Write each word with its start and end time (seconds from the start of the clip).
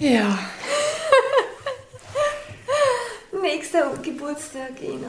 Ja. 0.00 0.38
Nächster 3.42 3.90
Geburtstag, 4.02 4.80
Ina. 4.80 5.08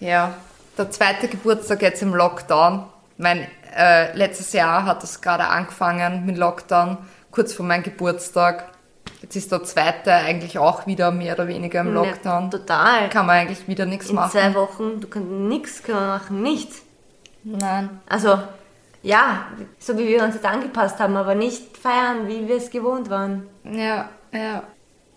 Ja, 0.00 0.34
der 0.76 0.90
zweite 0.90 1.28
Geburtstag 1.28 1.80
jetzt 1.82 2.02
im 2.02 2.12
Lockdown. 2.12 2.84
Mein 3.18 3.46
äh, 3.76 4.12
letztes 4.16 4.52
Jahr 4.52 4.84
hat 4.84 5.04
es 5.04 5.20
gerade 5.20 5.44
angefangen 5.46 6.26
mit 6.26 6.36
Lockdown, 6.36 6.98
kurz 7.30 7.54
vor 7.54 7.64
meinem 7.64 7.84
Geburtstag. 7.84 8.68
Jetzt 9.20 9.36
ist 9.36 9.52
der 9.52 9.62
zweite 9.62 10.12
eigentlich 10.12 10.58
auch 10.58 10.88
wieder 10.88 11.12
mehr 11.12 11.34
oder 11.34 11.46
weniger 11.46 11.82
im 11.82 11.94
Lockdown. 11.94 12.44
Ja, 12.44 12.50
total. 12.50 13.08
Kann 13.10 13.26
man 13.26 13.36
eigentlich 13.36 13.68
wieder 13.68 13.86
nichts 13.86 14.08
In 14.10 14.16
machen. 14.16 14.32
zwei 14.32 14.52
Wochen, 14.54 15.00
du 15.00 15.06
kannst 15.06 15.28
nichts 15.30 15.84
können 15.84 16.08
machen, 16.08 16.42
nichts. 16.42 16.82
Nein. 17.44 18.00
Also, 18.08 18.40
ja, 19.04 19.46
so 19.78 19.96
wie 19.96 20.08
wir 20.08 20.24
uns 20.24 20.34
jetzt 20.34 20.46
angepasst 20.46 20.98
haben, 20.98 21.16
aber 21.16 21.36
nicht 21.36 21.76
feiern, 21.76 22.26
wie 22.26 22.48
wir 22.48 22.56
es 22.56 22.70
gewohnt 22.70 23.08
waren. 23.08 23.46
Ja, 23.62 24.08
ja. 24.32 24.62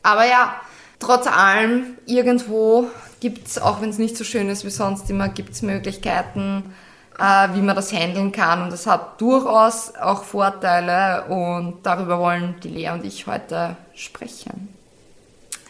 Aber 0.03 0.25
ja, 0.25 0.55
trotz 0.99 1.27
allem, 1.27 1.97
irgendwo 2.05 2.89
gibt 3.19 3.47
es, 3.47 3.57
auch 3.57 3.81
wenn 3.81 3.89
es 3.89 3.97
nicht 3.97 4.17
so 4.17 4.23
schön 4.23 4.49
ist 4.49 4.65
wie 4.65 4.69
sonst 4.69 5.09
immer, 5.09 5.29
gibt 5.29 5.51
es 5.51 5.61
Möglichkeiten, 5.61 6.73
äh, 7.17 7.49
wie 7.53 7.61
man 7.61 7.75
das 7.75 7.91
handeln 7.91 8.31
kann. 8.31 8.61
Und 8.61 8.71
das 8.71 8.85
hat 8.85 9.19
durchaus 9.19 9.95
auch 9.95 10.23
Vorteile 10.23 11.25
und 11.25 11.79
darüber 11.83 12.19
wollen 12.19 12.55
die 12.61 12.69
Lea 12.69 12.91
und 12.91 13.05
ich 13.05 13.25
heute 13.25 13.77
sprechen. 13.95 14.69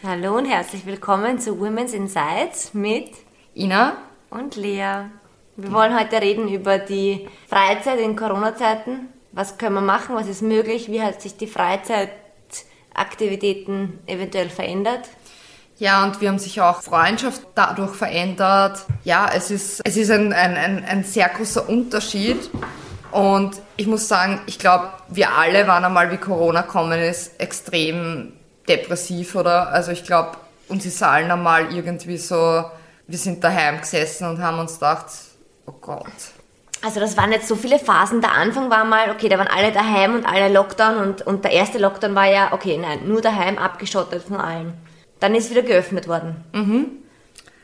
Hallo 0.02 0.36
und 0.36 0.44
herzlich 0.44 0.84
willkommen 0.84 1.38
zu 1.38 1.58
Women's 1.58 1.94
Insights 1.94 2.74
mit 2.74 3.10
Ina? 3.54 3.96
und 4.30 4.56
Lea. 4.56 5.06
Wir 5.56 5.72
wollen 5.72 5.98
heute 5.98 6.20
reden 6.20 6.48
über 6.48 6.78
die 6.78 7.28
Freizeit 7.48 7.98
in 7.98 8.14
Corona-Zeiten. 8.14 9.08
Was 9.32 9.56
können 9.56 9.74
wir 9.74 9.80
machen? 9.80 10.14
Was 10.14 10.28
ist 10.28 10.42
möglich? 10.42 10.90
Wie 10.90 11.00
hat 11.02 11.22
sich 11.22 11.36
die 11.36 11.46
Freizeitaktivitäten 12.96 13.98
eventuell 14.06 14.48
verändert? 14.48 15.08
Ja, 15.78 16.04
und 16.04 16.20
wir 16.20 16.30
haben 16.30 16.38
sich 16.38 16.60
auch 16.60 16.82
Freundschaft 16.82 17.42
dadurch 17.54 17.94
verändert. 17.94 18.86
Ja, 19.04 19.30
es 19.34 19.50
ist, 19.50 19.82
es 19.84 19.96
ist 19.96 20.10
ein, 20.10 20.32
ein, 20.32 20.56
ein, 20.56 20.84
ein 20.84 21.04
sehr 21.04 21.28
großer 21.28 21.68
Unterschied. 21.68 22.50
Und 23.12 23.60
ich 23.76 23.86
muss 23.86 24.08
sagen, 24.08 24.40
ich 24.46 24.58
glaube, 24.58 24.88
wir 25.08 25.32
alle 25.32 25.66
waren 25.66 25.84
einmal, 25.84 26.10
wie 26.10 26.16
Corona 26.16 26.62
kommen 26.62 26.98
ist, 27.00 27.38
extrem 27.38 28.32
depressiv, 28.66 29.34
oder? 29.34 29.68
Also 29.68 29.92
ich 29.92 30.04
glaube, 30.04 30.38
uns 30.68 30.86
ist 30.86 31.02
allen 31.02 31.30
einmal 31.30 31.72
irgendwie 31.72 32.16
so, 32.16 32.64
wir 33.06 33.18
sind 33.18 33.44
daheim 33.44 33.80
gesessen 33.80 34.28
und 34.28 34.42
haben 34.42 34.58
uns 34.58 34.74
gedacht, 34.74 35.06
oh 35.66 35.72
Gott. 35.80 36.06
Also 36.82 37.00
das 37.00 37.16
waren 37.16 37.32
jetzt 37.32 37.48
so 37.48 37.56
viele 37.56 37.78
Phasen. 37.78 38.20
Der 38.20 38.32
Anfang 38.32 38.70
war 38.70 38.84
mal, 38.84 39.10
okay, 39.10 39.28
da 39.28 39.38
waren 39.38 39.48
alle 39.48 39.72
daheim 39.72 40.14
und 40.14 40.26
alle 40.26 40.52
Lockdown 40.52 40.98
und, 40.98 41.26
und 41.26 41.44
der 41.44 41.52
erste 41.52 41.78
Lockdown 41.78 42.14
war 42.14 42.26
ja, 42.26 42.52
okay, 42.52 42.76
nein, 42.76 43.08
nur 43.08 43.20
daheim, 43.20 43.58
abgeschottet 43.58 44.22
von 44.22 44.36
allen. 44.36 44.74
Dann 45.20 45.34
ist 45.34 45.50
wieder 45.50 45.62
geöffnet 45.62 46.06
worden. 46.08 46.44
Mhm. 46.52 46.86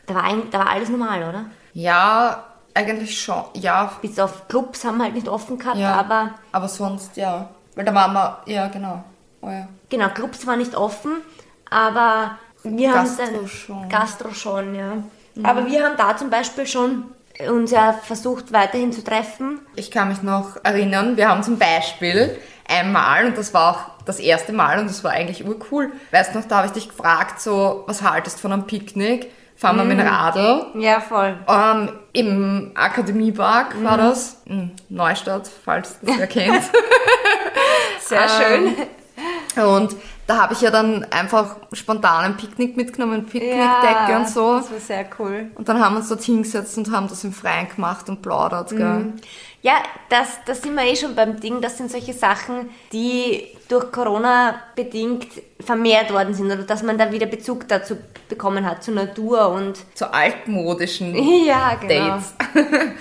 Da 0.07 0.15
war, 0.15 0.25
ein, 0.25 0.51
da 0.51 0.59
war 0.59 0.71
alles 0.71 0.89
normal, 0.89 1.23
oder? 1.29 1.45
Ja, 1.75 2.45
eigentlich 2.75 3.21
schon, 3.21 3.45
ja, 3.55 3.93
Bis 4.01 4.19
auf 4.19 4.49
Clubs 4.49 4.85
haben 4.85 4.99
wir 4.99 5.05
halt 5.05 5.15
nicht 5.15 5.29
offen 5.29 5.59
gehabt, 5.59 5.77
ja. 5.77 5.95
aber 5.95 6.31
aber 6.53 6.69
sonst, 6.69 7.17
ja. 7.17 7.51
Weil 7.75 7.85
da 7.85 7.95
waren 7.95 8.13
wir, 8.13 8.39
ja, 8.47 8.69
genau. 8.69 9.05
Oh 9.43 9.49
ja. 9.49 9.69
genau, 9.89 10.09
Clubs 10.09 10.47
waren 10.47 10.59
nicht 10.59 10.75
offen, 10.75 11.23
aber 11.69 12.39
wir 12.63 12.95
haben 12.95 13.05
Gastro 13.05 13.25
dann 13.27 13.49
schon. 13.49 13.89
Gastro 13.89 14.31
schon, 14.33 14.75
ja. 14.75 14.93
Aber 15.43 15.67
wir 15.67 15.85
haben 15.85 15.97
da 15.97 16.17
zum 16.17 16.31
Beispiel 16.31 16.67
schon 16.67 17.05
uns 17.49 17.71
ja 17.71 17.93
versucht 17.93 18.53
weiterhin 18.53 18.93
zu 18.93 19.03
treffen. 19.03 19.61
Ich 19.77 19.91
kann 19.91 20.09
mich 20.09 20.23
noch 20.23 20.57
erinnern, 20.63 21.17
wir 21.17 21.29
haben 21.29 21.43
zum 21.43 21.59
Beispiel 21.59 22.37
einmal, 22.69 23.27
und 23.27 23.39
das 23.39 23.53
war 23.55 23.71
auch 23.71 24.05
das 24.05 24.19
erste 24.21 24.53
Mal, 24.53 24.79
und 24.79 24.89
das 24.89 25.03
war 25.05 25.13
eigentlich 25.13 25.47
urcool, 25.47 25.93
weißt 26.11 26.35
du 26.35 26.39
noch, 26.39 26.47
da 26.47 26.59
habe 26.59 26.67
ich 26.67 26.73
dich 26.73 26.89
gefragt, 26.89 27.41
so, 27.41 27.85
was 27.87 28.03
haltest 28.03 28.37
du 28.39 28.43
von 28.43 28.53
einem 28.53 28.67
Picknick? 28.67 29.31
Fahren 29.55 29.77
wir 29.77 29.85
mit 29.85 29.99
dem 29.99 30.07
Radl? 30.09 30.67
Ja, 30.75 30.99
voll. 31.01 31.37
Ähm, 31.47 31.93
Im 32.13 32.73
Akademiepark 32.75 33.81
war 33.85 33.97
das, 33.97 34.43
in 34.47 34.73
Neustadt, 34.89 35.49
falls 35.65 36.01
das 36.01 36.19
wer 36.19 36.27
kennt. 36.27 36.65
Sehr 38.01 38.29
schön. 38.29 38.75
Und 39.65 39.95
da 40.27 40.43
habe 40.43 40.55
ich 40.55 40.61
ja 40.61 40.71
dann 40.71 41.05
einfach 41.05 41.57
spontan 41.73 42.25
ein 42.25 42.37
Picknick 42.37 42.77
mitgenommen, 42.77 43.27
Picknickdecke 43.27 44.17
und 44.17 44.29
so. 44.29 44.57
Das 44.57 44.71
war 44.71 44.79
sehr 44.79 45.07
cool. 45.19 45.51
Und 45.55 45.69
dann 45.69 45.85
haben 45.85 45.95
wir 45.95 45.99
uns 45.99 46.09
dort 46.09 46.23
hingesetzt 46.23 46.79
und 46.79 46.91
haben 46.91 47.09
das 47.09 47.25
im 47.25 47.33
Freien 47.33 47.69
gemacht 47.69 48.09
und 48.09 48.23
plaudert, 48.23 48.71
gell? 48.71 49.13
Ja, 49.63 49.75
das, 50.09 50.29
das 50.45 50.63
sind 50.63 50.75
wir 50.75 50.85
eh 50.85 50.97
schon 50.97 51.15
beim 51.15 51.39
Ding. 51.39 51.61
Das 51.61 51.79
sind 51.79 51.91
solche 51.91 52.13
Sachen, 52.13 52.71
die 52.93 53.47
durch 53.69 53.93
Corona 53.93 54.57
bedingt 54.75 55.29
vermehrt 55.61 56.13
worden 56.13 56.35
sind 56.35 56.47
oder 56.47 56.65
dass 56.65 56.83
man 56.83 56.99
da 56.99 57.13
wieder 57.13 57.27
Bezug 57.27 57.69
dazu 57.69 57.97
bekommen 58.29 58.67
hat, 58.67 58.83
zur 58.83 58.95
Natur 58.95 59.51
und 59.51 59.79
Zu 59.95 60.13
altmodischen 60.13 61.15
ja, 61.47 61.75
genau. 61.75 62.19
Dates. 62.19 62.35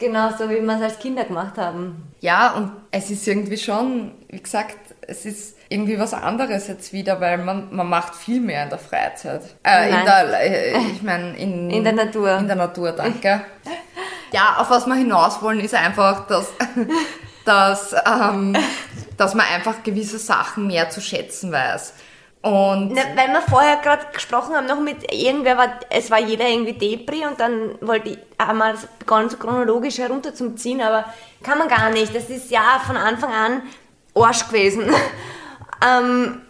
Genau 0.00 0.30
so, 0.30 0.48
wie 0.48 0.62
wir 0.62 0.76
es 0.76 0.82
als 0.82 0.98
Kinder 0.98 1.24
gemacht 1.24 1.58
haben. 1.58 2.10
Ja, 2.20 2.54
und 2.54 2.72
es 2.90 3.10
ist 3.10 3.28
irgendwie 3.28 3.58
schon, 3.58 4.12
wie 4.30 4.40
gesagt, 4.40 4.78
es 5.02 5.26
ist 5.26 5.56
irgendwie 5.70 5.98
was 5.98 6.12
anderes 6.12 6.66
jetzt 6.66 6.92
wieder, 6.92 7.20
weil 7.20 7.38
man, 7.38 7.74
man 7.74 7.88
macht 7.88 8.16
viel 8.16 8.40
mehr 8.40 8.64
in 8.64 8.70
der 8.70 8.78
Freizeit. 8.78 9.42
Äh, 9.64 9.88
in 9.88 10.04
der, 10.04 10.40
äh, 10.42 10.78
ich 10.78 11.02
meine, 11.02 11.36
in, 11.36 11.70
In 11.70 11.84
der 11.84 11.92
Natur. 11.92 12.36
In 12.38 12.48
der 12.48 12.56
Natur, 12.56 12.92
danke. 12.92 13.42
ja, 14.32 14.56
auf 14.58 14.68
was 14.68 14.86
wir 14.86 14.96
hinaus 14.96 15.40
wollen, 15.40 15.60
ist 15.60 15.74
einfach, 15.74 16.26
dass, 16.26 16.48
dass, 17.44 17.94
ähm, 18.04 18.56
dass 19.16 19.34
man 19.34 19.46
einfach 19.46 19.84
gewisse 19.84 20.18
Sachen 20.18 20.66
mehr 20.66 20.90
zu 20.90 21.00
schätzen 21.00 21.52
weiß. 21.52 21.94
Und 22.42 22.94
Na, 22.94 23.02
weil 23.14 23.28
wir 23.28 23.42
vorher 23.42 23.76
gerade 23.76 24.06
gesprochen 24.12 24.56
haben, 24.56 24.66
noch 24.66 24.80
mit 24.80 25.12
irgendwer 25.12 25.56
war, 25.56 25.78
es 25.90 26.10
war 26.10 26.18
jeder 26.18 26.48
irgendwie 26.48 26.72
Depri 26.72 27.26
und 27.26 27.38
dann 27.38 27.76
wollte 27.80 28.10
ich, 28.10 28.18
haben 28.44 28.58
wir 28.58 28.72
das 28.72 28.88
begonnen 28.98 29.28
so 29.28 29.36
chronologisch 29.36 29.98
herunter 29.98 30.34
zum 30.34 30.56
Ziehen, 30.56 30.80
aber 30.80 31.04
kann 31.44 31.58
man 31.58 31.68
gar 31.68 31.90
nicht. 31.90 32.12
Das 32.14 32.28
ist 32.28 32.50
ja 32.50 32.80
von 32.84 32.96
Anfang 32.96 33.30
an 33.30 33.62
Arsch 34.14 34.48
gewesen. 34.48 34.90
Ähm, 35.86 36.42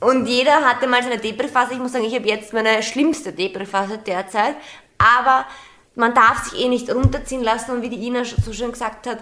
und 0.00 0.26
jeder 0.26 0.64
hatte 0.64 0.88
mal 0.88 1.02
seine 1.02 1.18
Depri-Phase. 1.18 1.74
Ich 1.74 1.78
muss 1.78 1.92
sagen, 1.92 2.04
ich 2.04 2.14
habe 2.14 2.28
jetzt 2.28 2.52
meine 2.52 2.82
schlimmste 2.82 3.32
Depri-Phase 3.32 3.98
derzeit. 3.98 4.56
Aber 4.98 5.46
man 5.94 6.14
darf 6.14 6.44
sich 6.44 6.60
eh 6.60 6.68
nicht 6.68 6.92
runterziehen 6.92 7.42
lassen 7.42 7.72
und 7.72 7.82
wie 7.82 7.88
die 7.88 8.06
Ina 8.06 8.24
so 8.24 8.52
schön 8.52 8.72
gesagt 8.72 9.06
hat, 9.06 9.18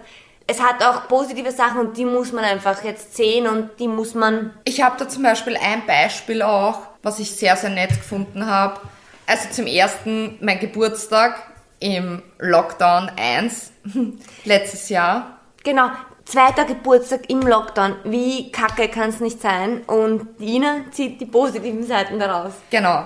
es 0.46 0.60
hat 0.60 0.82
auch 0.82 1.06
positive 1.06 1.52
Sachen 1.52 1.80
und 1.80 1.96
die 1.96 2.04
muss 2.04 2.32
man 2.32 2.44
einfach 2.44 2.82
jetzt 2.82 3.16
sehen 3.16 3.46
und 3.46 3.70
die 3.78 3.86
muss 3.86 4.14
man 4.14 4.52
Ich 4.64 4.82
habe 4.82 4.96
da 4.98 5.08
zum 5.08 5.22
Beispiel 5.22 5.56
ein 5.56 5.86
Beispiel 5.86 6.42
auch, 6.42 6.80
was 7.02 7.18
ich 7.20 7.30
sehr, 7.30 7.56
sehr 7.56 7.70
nett 7.70 7.90
gefunden 7.90 8.46
habe. 8.46 8.80
Also 9.26 9.48
zum 9.50 9.66
ersten 9.66 10.38
mein 10.40 10.58
Geburtstag 10.58 11.40
im 11.78 12.22
Lockdown 12.38 13.12
1 13.16 13.72
letztes 14.44 14.88
Jahr. 14.88 15.38
Genau, 15.62 15.90
zweiter 16.30 16.64
Geburtstag 16.64 17.28
im 17.28 17.40
Lockdown. 17.40 17.96
Wie 18.04 18.52
kacke 18.52 18.88
kann 18.88 19.10
es 19.10 19.20
nicht 19.20 19.40
sein? 19.40 19.82
Und 19.86 20.40
Ina 20.40 20.84
zieht 20.92 21.20
die 21.20 21.26
positiven 21.26 21.84
Seiten 21.84 22.18
daraus. 22.18 22.52
Genau. 22.70 23.04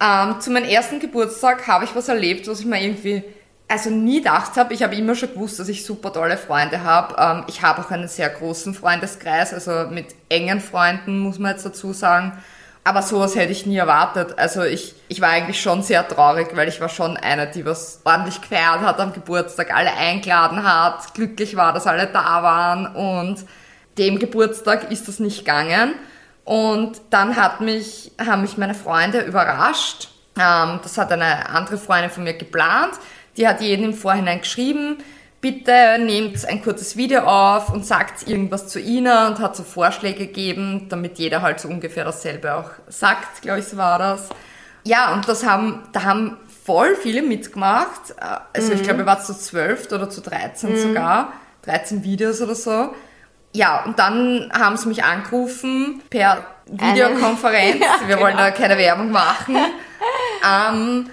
Ähm, 0.00 0.40
zu 0.40 0.50
meinem 0.50 0.68
ersten 0.68 1.00
Geburtstag 1.00 1.66
habe 1.66 1.84
ich 1.84 1.94
was 1.94 2.08
erlebt, 2.08 2.46
was 2.46 2.60
ich 2.60 2.66
mir 2.66 2.82
irgendwie 2.82 3.22
also 3.68 3.90
nie 3.90 4.18
gedacht 4.18 4.56
habe. 4.56 4.74
Ich 4.74 4.82
habe 4.82 4.94
immer 4.94 5.14
schon 5.14 5.32
gewusst, 5.32 5.58
dass 5.58 5.68
ich 5.68 5.84
super 5.84 6.12
tolle 6.12 6.36
Freunde 6.36 6.84
habe. 6.84 7.16
Ähm, 7.18 7.44
ich 7.48 7.62
habe 7.62 7.80
auch 7.80 7.90
einen 7.90 8.08
sehr 8.08 8.28
großen 8.28 8.74
Freundeskreis, 8.74 9.52
also 9.52 9.90
mit 9.90 10.14
engen 10.28 10.60
Freunden, 10.60 11.18
muss 11.18 11.38
man 11.38 11.52
jetzt 11.52 11.66
dazu 11.66 11.92
sagen. 11.92 12.32
Aber 12.84 13.02
sowas 13.02 13.36
hätte 13.36 13.52
ich 13.52 13.64
nie 13.64 13.76
erwartet. 13.76 14.38
Also 14.38 14.62
ich, 14.62 14.94
ich 15.06 15.20
war 15.20 15.28
eigentlich 15.28 15.60
schon 15.60 15.82
sehr 15.82 16.06
traurig, 16.06 16.48
weil 16.54 16.68
ich 16.68 16.80
war 16.80 16.88
schon 16.88 17.16
eine, 17.16 17.46
die 17.46 17.64
was 17.64 18.00
ordentlich 18.04 18.40
gefeiert 18.40 18.80
hat 18.80 18.98
am 18.98 19.12
Geburtstag, 19.12 19.72
alle 19.72 19.92
eingeladen 19.94 20.64
hat, 20.64 21.14
glücklich 21.14 21.54
war, 21.54 21.72
dass 21.72 21.86
alle 21.86 22.08
da 22.08 22.42
waren 22.42 22.86
und 22.86 23.44
dem 23.98 24.18
Geburtstag 24.18 24.90
ist 24.90 25.06
das 25.06 25.20
nicht 25.20 25.40
gegangen. 25.40 25.94
Und 26.44 27.00
dann 27.10 27.36
hat 27.36 27.60
mich, 27.60 28.10
haben 28.18 28.42
mich 28.42 28.56
meine 28.56 28.74
Freunde 28.74 29.20
überrascht. 29.20 30.08
Ähm, 30.36 30.80
das 30.82 30.98
hat 30.98 31.12
eine 31.12 31.48
andere 31.50 31.78
Freundin 31.78 32.10
von 32.10 32.24
mir 32.24 32.34
geplant. 32.34 32.94
Die 33.36 33.46
hat 33.46 33.60
jeden 33.60 33.84
im 33.84 33.94
Vorhinein 33.94 34.40
geschrieben, 34.40 34.98
bitte 35.42 35.98
nehmt 35.98 36.46
ein 36.46 36.62
kurzes 36.62 36.96
Video 36.96 37.22
auf 37.22 37.68
und 37.68 37.84
sagt 37.84 38.26
irgendwas 38.26 38.68
zu 38.68 38.80
Ina 38.80 39.26
und 39.26 39.40
hat 39.40 39.56
so 39.56 39.64
Vorschläge 39.64 40.26
gegeben, 40.26 40.86
damit 40.88 41.18
jeder 41.18 41.42
halt 41.42 41.60
so 41.60 41.68
ungefähr 41.68 42.04
dasselbe 42.04 42.54
auch 42.54 42.70
sagt, 42.88 43.42
glaube 43.42 43.58
ich, 43.58 43.66
so 43.66 43.76
war 43.76 43.98
das. 43.98 44.30
Ja, 44.84 45.12
und 45.12 45.28
das 45.28 45.44
haben, 45.44 45.82
da 45.92 46.04
haben 46.04 46.38
voll 46.64 46.94
viele 46.96 47.22
mitgemacht. 47.22 48.14
Also 48.52 48.72
ich 48.72 48.82
glaube, 48.84 49.00
ihr 49.00 49.06
wart 49.06 49.26
zu 49.26 49.34
zwölf 49.34 49.90
oder 49.92 50.08
zu 50.08 50.20
13 50.20 50.76
sogar. 50.78 51.32
13 51.62 52.04
Videos 52.04 52.40
oder 52.40 52.54
so. 52.54 52.94
Ja, 53.52 53.84
und 53.84 53.98
dann 53.98 54.50
haben 54.52 54.76
sie 54.76 54.88
mich 54.88 55.04
angerufen 55.04 56.02
per 56.08 56.46
Videokonferenz. 56.66 57.80
Ja, 57.80 58.08
Wir 58.08 58.18
wollen 58.20 58.36
genau. 58.36 58.48
da 58.48 58.50
keine 58.52 58.78
Werbung 58.78 59.10
machen. 59.10 59.56
ähm, 60.48 61.10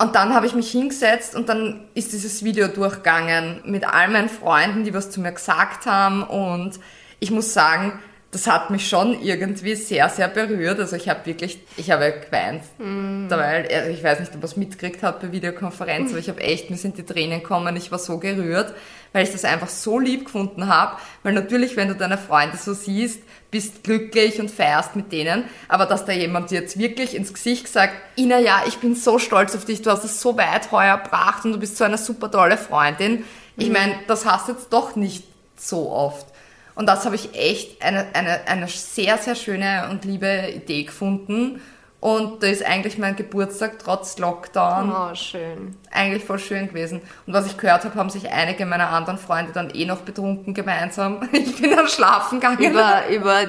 und 0.00 0.14
dann 0.14 0.32
habe 0.32 0.46
ich 0.46 0.54
mich 0.54 0.70
hingesetzt 0.70 1.34
und 1.34 1.48
dann 1.48 1.80
ist 1.94 2.12
dieses 2.12 2.44
Video 2.44 2.68
durchgegangen 2.68 3.60
mit 3.64 3.84
all 3.84 4.08
meinen 4.08 4.28
Freunden, 4.28 4.84
die 4.84 4.94
was 4.94 5.10
zu 5.10 5.20
mir 5.20 5.32
gesagt 5.32 5.86
haben. 5.86 6.22
Und 6.22 6.78
ich 7.18 7.32
muss 7.32 7.52
sagen, 7.52 7.98
das 8.30 8.46
hat 8.46 8.68
mich 8.68 8.86
schon 8.86 9.22
irgendwie 9.22 9.74
sehr, 9.74 10.08
sehr 10.10 10.28
berührt. 10.28 10.78
Also 10.78 10.96
ich 10.96 11.08
habe 11.08 11.24
wirklich, 11.24 11.60
ich 11.78 11.90
habe 11.90 12.12
geweint 12.12 12.62
mm. 12.76 13.28
dabei. 13.28 13.66
Also 13.74 13.90
ich 13.90 14.04
weiß 14.04 14.20
nicht, 14.20 14.34
ob 14.34 14.42
er 14.42 14.44
es 14.44 14.56
mitgekriegt 14.56 15.02
hat 15.02 15.20
bei 15.20 15.32
Videokonferenz, 15.32 16.10
aber 16.10 16.18
ich 16.18 16.28
habe 16.28 16.40
echt, 16.42 16.68
mir 16.68 16.76
sind 16.76 16.98
die 16.98 17.04
Tränen 17.04 17.40
gekommen. 17.40 17.74
Ich 17.76 17.90
war 17.90 17.98
so 17.98 18.18
gerührt, 18.18 18.74
weil 19.14 19.24
ich 19.24 19.32
das 19.32 19.46
einfach 19.46 19.70
so 19.70 19.98
lieb 19.98 20.26
gefunden 20.26 20.68
habe. 20.68 20.98
Weil 21.22 21.32
natürlich, 21.32 21.76
wenn 21.76 21.88
du 21.88 21.94
deine 21.94 22.18
Freunde 22.18 22.58
so 22.58 22.74
siehst, 22.74 23.22
bist 23.50 23.82
glücklich 23.82 24.38
und 24.38 24.50
feierst 24.50 24.94
mit 24.94 25.10
denen. 25.10 25.44
Aber 25.68 25.86
dass 25.86 26.04
da 26.04 26.12
jemand 26.12 26.50
dir 26.50 26.60
jetzt 26.60 26.78
wirklich 26.78 27.16
ins 27.16 27.32
Gesicht 27.32 27.66
sagt, 27.66 27.94
Ina, 28.18 28.40
ja, 28.40 28.62
ich 28.66 28.76
bin 28.76 28.94
so 28.94 29.18
stolz 29.18 29.56
auf 29.56 29.64
dich, 29.64 29.80
du 29.80 29.90
hast 29.90 30.04
es 30.04 30.20
so 30.20 30.36
weit 30.36 30.70
heuer 30.70 30.98
gebracht 30.98 31.46
und 31.46 31.52
du 31.52 31.58
bist 31.58 31.78
so 31.78 31.84
eine 31.84 31.96
super 31.96 32.30
tolle 32.30 32.58
Freundin. 32.58 33.24
Ich 33.56 33.70
mm. 33.70 33.72
meine, 33.72 33.94
das 34.06 34.26
hast 34.26 34.48
du 34.48 34.52
jetzt 34.52 34.70
doch 34.70 34.96
nicht 34.96 35.24
so 35.56 35.90
oft. 35.90 36.26
Und 36.78 36.86
das 36.86 37.04
habe 37.04 37.16
ich 37.16 37.34
echt 37.34 37.82
eine, 37.82 38.06
eine, 38.12 38.46
eine 38.46 38.68
sehr, 38.68 39.18
sehr 39.18 39.34
schöne 39.34 39.88
und 39.90 40.04
liebe 40.04 40.52
Idee 40.54 40.84
gefunden. 40.84 41.60
Und 41.98 42.40
da 42.40 42.46
ist 42.46 42.64
eigentlich 42.64 42.98
mein 42.98 43.16
Geburtstag 43.16 43.80
trotz 43.80 44.16
Lockdown 44.18 44.92
oh, 44.92 45.12
schön. 45.16 45.74
eigentlich 45.90 46.22
voll 46.22 46.38
schön 46.38 46.68
gewesen. 46.68 47.00
Und 47.26 47.32
was 47.32 47.48
ich 47.48 47.56
gehört 47.56 47.84
habe, 47.84 47.96
haben 47.96 48.10
sich 48.10 48.30
einige 48.30 48.64
meiner 48.64 48.90
anderen 48.90 49.18
Freunde 49.18 49.50
dann 49.52 49.70
eh 49.70 49.86
noch 49.86 50.02
betrunken 50.02 50.54
gemeinsam. 50.54 51.28
Ich 51.32 51.60
bin 51.60 51.74
dann 51.74 51.88
schlafen 51.88 52.38
gegangen. 52.38 52.62
Über, 52.62 53.08
über 53.08 53.40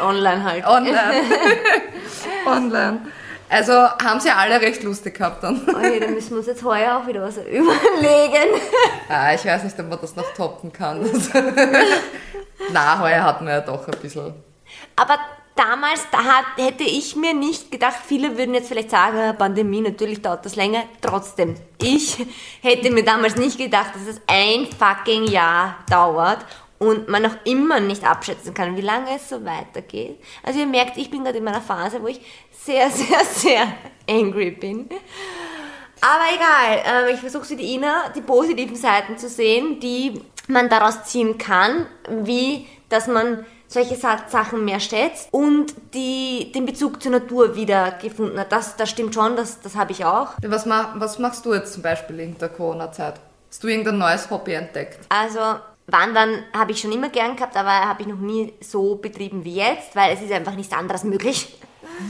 online 0.00 0.42
halt. 0.42 0.66
Online. 0.66 1.22
online. 2.46 3.00
Also 3.52 3.72
haben 3.72 4.18
sie 4.18 4.30
alle 4.30 4.62
recht 4.62 4.82
lustig 4.82 5.18
gehabt 5.18 5.42
dann. 5.42 5.60
Oh 5.68 5.78
ja, 5.78 6.00
dann 6.00 6.14
müssen 6.14 6.30
wir 6.30 6.38
uns 6.38 6.46
jetzt 6.46 6.64
heuer 6.64 6.96
auch 6.96 7.06
wieder 7.06 7.20
was 7.20 7.36
überlegen. 7.36 7.68
Ah, 9.10 9.34
ich 9.34 9.44
weiß 9.44 9.64
nicht, 9.64 9.78
ob 9.78 9.90
man 9.90 10.00
das 10.00 10.16
noch 10.16 10.32
toppen 10.32 10.72
kann. 10.72 11.02
Na, 12.72 12.98
heuer 12.98 13.22
hatten 13.22 13.44
wir 13.44 13.52
ja 13.52 13.60
doch 13.60 13.86
ein 13.86 14.00
bisschen. 14.00 14.32
Aber 14.96 15.18
damals, 15.54 16.06
da 16.10 16.24
hat, 16.24 16.44
hätte 16.56 16.84
ich 16.84 17.14
mir 17.14 17.34
nicht 17.34 17.70
gedacht, 17.70 17.96
viele 18.06 18.38
würden 18.38 18.54
jetzt 18.54 18.68
vielleicht 18.68 18.90
sagen, 18.90 19.18
ah, 19.18 19.34
Pandemie, 19.34 19.82
natürlich 19.82 20.22
dauert 20.22 20.46
das 20.46 20.56
länger. 20.56 20.84
Trotzdem, 21.02 21.56
ich 21.82 22.24
hätte 22.62 22.90
mir 22.90 23.04
damals 23.04 23.36
nicht 23.36 23.58
gedacht, 23.58 23.94
dass 23.94 24.14
es 24.16 24.22
ein 24.26 24.66
fucking 24.66 25.24
Jahr 25.24 25.76
dauert 25.90 26.46
und 26.82 27.06
man 27.08 27.22
noch 27.22 27.36
immer 27.44 27.78
nicht 27.78 28.04
abschätzen 28.04 28.54
kann, 28.54 28.76
wie 28.76 28.80
lange 28.80 29.14
es 29.14 29.28
so 29.28 29.44
weitergeht. 29.44 30.18
Also 30.42 30.58
ihr 30.58 30.66
merkt, 30.66 30.96
ich 30.96 31.10
bin 31.10 31.22
gerade 31.22 31.38
in 31.38 31.44
meiner 31.44 31.60
Phase, 31.60 32.02
wo 32.02 32.08
ich 32.08 32.20
sehr, 32.64 32.90
sehr, 32.90 33.24
sehr 33.24 33.66
angry 34.08 34.50
bin. 34.52 34.88
Aber 36.00 36.24
egal, 36.34 37.08
ähm, 37.08 37.14
ich 37.14 37.20
versuche 37.20 37.44
sie 37.44 37.56
die 37.56 37.80
die 38.14 38.20
positiven 38.22 38.76
Seiten 38.76 39.16
zu 39.16 39.28
sehen, 39.28 39.78
die 39.78 40.20
man 40.48 40.68
daraus 40.68 41.04
ziehen 41.04 41.38
kann, 41.38 41.86
wie 42.08 42.66
dass 42.88 43.06
man 43.06 43.46
solche 43.68 43.96
Sachen 43.96 44.64
mehr 44.66 44.80
schätzt 44.80 45.28
und 45.32 45.72
die, 45.94 46.52
den 46.54 46.66
Bezug 46.66 47.02
zur 47.02 47.12
Natur 47.12 47.56
wieder 47.56 47.92
gefunden 47.92 48.38
hat. 48.38 48.52
Das, 48.52 48.76
das 48.76 48.90
stimmt 48.90 49.14
schon, 49.14 49.34
das, 49.34 49.62
das 49.62 49.76
habe 49.76 49.92
ich 49.92 50.04
auch. 50.04 50.32
Was, 50.42 50.68
was 50.68 51.18
machst 51.18 51.46
du 51.46 51.54
jetzt 51.54 51.72
zum 51.72 51.82
Beispiel 51.82 52.20
in 52.20 52.36
der 52.36 52.50
Corona-Zeit? 52.50 53.14
Hast 53.48 53.64
du 53.64 53.68
irgendein 53.68 53.96
neues 53.96 54.28
Hobby 54.28 54.52
entdeckt? 54.52 54.98
Also 55.08 55.40
Wandern 55.86 56.44
habe 56.52 56.72
ich 56.72 56.80
schon 56.80 56.92
immer 56.92 57.08
gern 57.08 57.34
gehabt, 57.34 57.56
aber 57.56 57.70
habe 57.70 58.02
ich 58.02 58.08
noch 58.08 58.18
nie 58.18 58.52
so 58.60 58.96
betrieben 58.96 59.42
wie 59.44 59.56
jetzt, 59.56 59.96
weil 59.96 60.14
es 60.14 60.20
ist 60.20 60.32
einfach 60.32 60.54
nichts 60.54 60.74
anderes 60.74 61.04
möglich. 61.04 61.58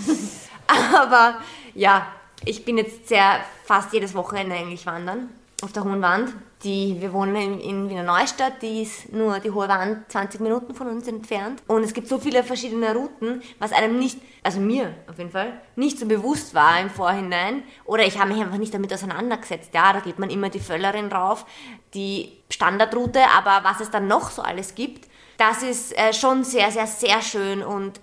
aber 0.95 1.39
ja, 1.75 2.07
ich 2.45 2.65
bin 2.65 2.79
jetzt 2.79 3.09
sehr 3.09 3.41
fast 3.65 3.93
jedes 3.93 4.15
Wochenende 4.15 4.57
eigentlich 4.57 4.87
wandern 4.87 5.29
auf 5.63 5.73
der 5.73 5.85
Hohen 5.85 6.03
Wand. 6.03 6.33
Die, 6.65 6.97
wir 7.01 7.13
wohnen 7.13 7.35
in, 7.35 7.61
in 7.61 7.91
Wiener 7.91 8.05
Neustadt, 8.05 8.63
die 8.63 8.83
ist 8.83 9.13
nur 9.13 9.41
die 9.41 9.51
Hohe 9.51 9.69
Wand 9.69 10.11
20 10.11 10.41
Minuten 10.41 10.75
von 10.75 10.89
uns 10.89 11.09
entfernt. 11.09 11.61
Und 11.67 11.83
es 11.83 11.93
gibt 11.93 12.07
so 12.07 12.19
viele 12.19 12.45
verschiedene 12.45 12.95
Routen, 12.95 13.43
was 13.59 13.73
einem 13.73 13.99
nicht, 13.99 14.19
also 14.45 14.61
mir 14.61 14.95
auf 15.09 15.19
jeden 15.19 15.31
Fall, 15.31 15.61
nicht 15.75 15.99
so 15.99 16.07
bewusst 16.07 16.55
war 16.55 16.81
im 16.81 16.91
Vorhinein. 16.91 17.65
Oder 17.85 18.05
ich 18.05 18.19
habe 18.19 18.33
mich 18.33 18.41
einfach 18.41 18.59
nicht 18.59 18.75
damit 18.75 18.93
auseinandergesetzt. 18.93 19.71
Ja, 19.75 19.93
da 19.93 20.01
geht 20.01 20.21
man 20.21 20.31
immer 20.31 20.51
die 20.51 20.61
Völlerin 20.61 21.11
rauf, 21.11 21.47
die 21.95 22.39
Standardroute, 22.49 23.21
aber 23.37 23.69
was 23.69 23.81
es 23.81 23.91
dann 23.91 24.07
noch 24.07 24.31
so 24.31 24.43
alles 24.43 24.75
gibt, 24.75 25.09
das 25.39 25.63
ist 25.63 25.99
äh, 25.99 26.13
schon 26.13 26.45
sehr, 26.45 26.71
sehr, 26.71 26.87
sehr 26.87 27.23
schön 27.23 27.63
und 27.63 28.01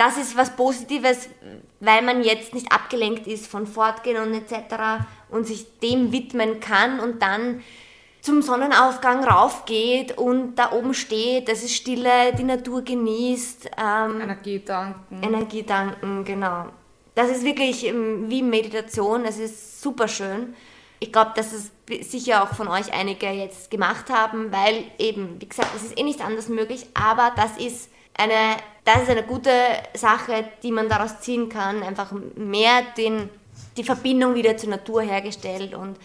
das 0.00 0.16
ist 0.16 0.34
was 0.34 0.56
Positives, 0.56 1.28
weil 1.78 2.00
man 2.00 2.24
jetzt 2.24 2.54
nicht 2.54 2.72
abgelenkt 2.72 3.26
ist 3.26 3.46
von 3.46 3.66
Fortgehen 3.66 4.16
und 4.16 4.32
etc. 4.32 5.04
und 5.28 5.46
sich 5.46 5.78
dem 5.80 6.10
widmen 6.10 6.58
kann 6.58 7.00
und 7.00 7.20
dann 7.20 7.62
zum 8.22 8.40
Sonnenaufgang 8.40 9.22
raufgeht 9.24 10.16
und 10.16 10.54
da 10.54 10.72
oben 10.72 10.94
steht, 10.94 11.48
das 11.48 11.62
ist 11.62 11.74
Stille, 11.74 12.32
die 12.32 12.44
Natur 12.44 12.80
genießt. 12.82 13.72
Ähm, 13.76 14.22
Energie 14.22 14.60
tanken. 14.60 15.22
Energie 15.22 15.64
tanken, 15.64 16.24
genau. 16.24 16.68
Das 17.14 17.28
ist 17.28 17.44
wirklich 17.44 17.84
ähm, 17.84 18.30
wie 18.30 18.42
Meditation, 18.42 19.24
das 19.24 19.36
ist 19.36 19.82
super 19.82 20.08
schön. 20.08 20.54
Ich 20.98 21.12
glaube, 21.12 21.32
dass 21.36 21.52
es 21.52 21.72
sicher 22.10 22.42
auch 22.42 22.54
von 22.54 22.68
euch 22.68 22.90
einige 22.94 23.28
jetzt 23.28 23.70
gemacht 23.70 24.08
haben, 24.08 24.50
weil 24.50 24.84
eben, 24.98 25.38
wie 25.40 25.48
gesagt, 25.48 25.68
es 25.76 25.82
ist 25.82 25.98
eh 25.98 26.02
nicht 26.02 26.22
anders 26.22 26.48
möglich, 26.48 26.86
aber 26.94 27.32
das 27.36 27.58
ist 27.58 27.90
eine, 28.20 28.56
das 28.84 29.02
ist 29.02 29.10
eine 29.10 29.22
gute 29.22 29.50
Sache, 29.94 30.44
die 30.62 30.72
man 30.72 30.88
daraus 30.88 31.20
ziehen 31.20 31.48
kann. 31.48 31.82
Einfach 31.82 32.12
mehr 32.36 32.82
den, 32.96 33.30
die 33.76 33.84
Verbindung 33.84 34.34
wieder 34.34 34.56
zur 34.56 34.70
Natur 34.70 35.02
hergestellt 35.02 35.74
und 35.74 35.96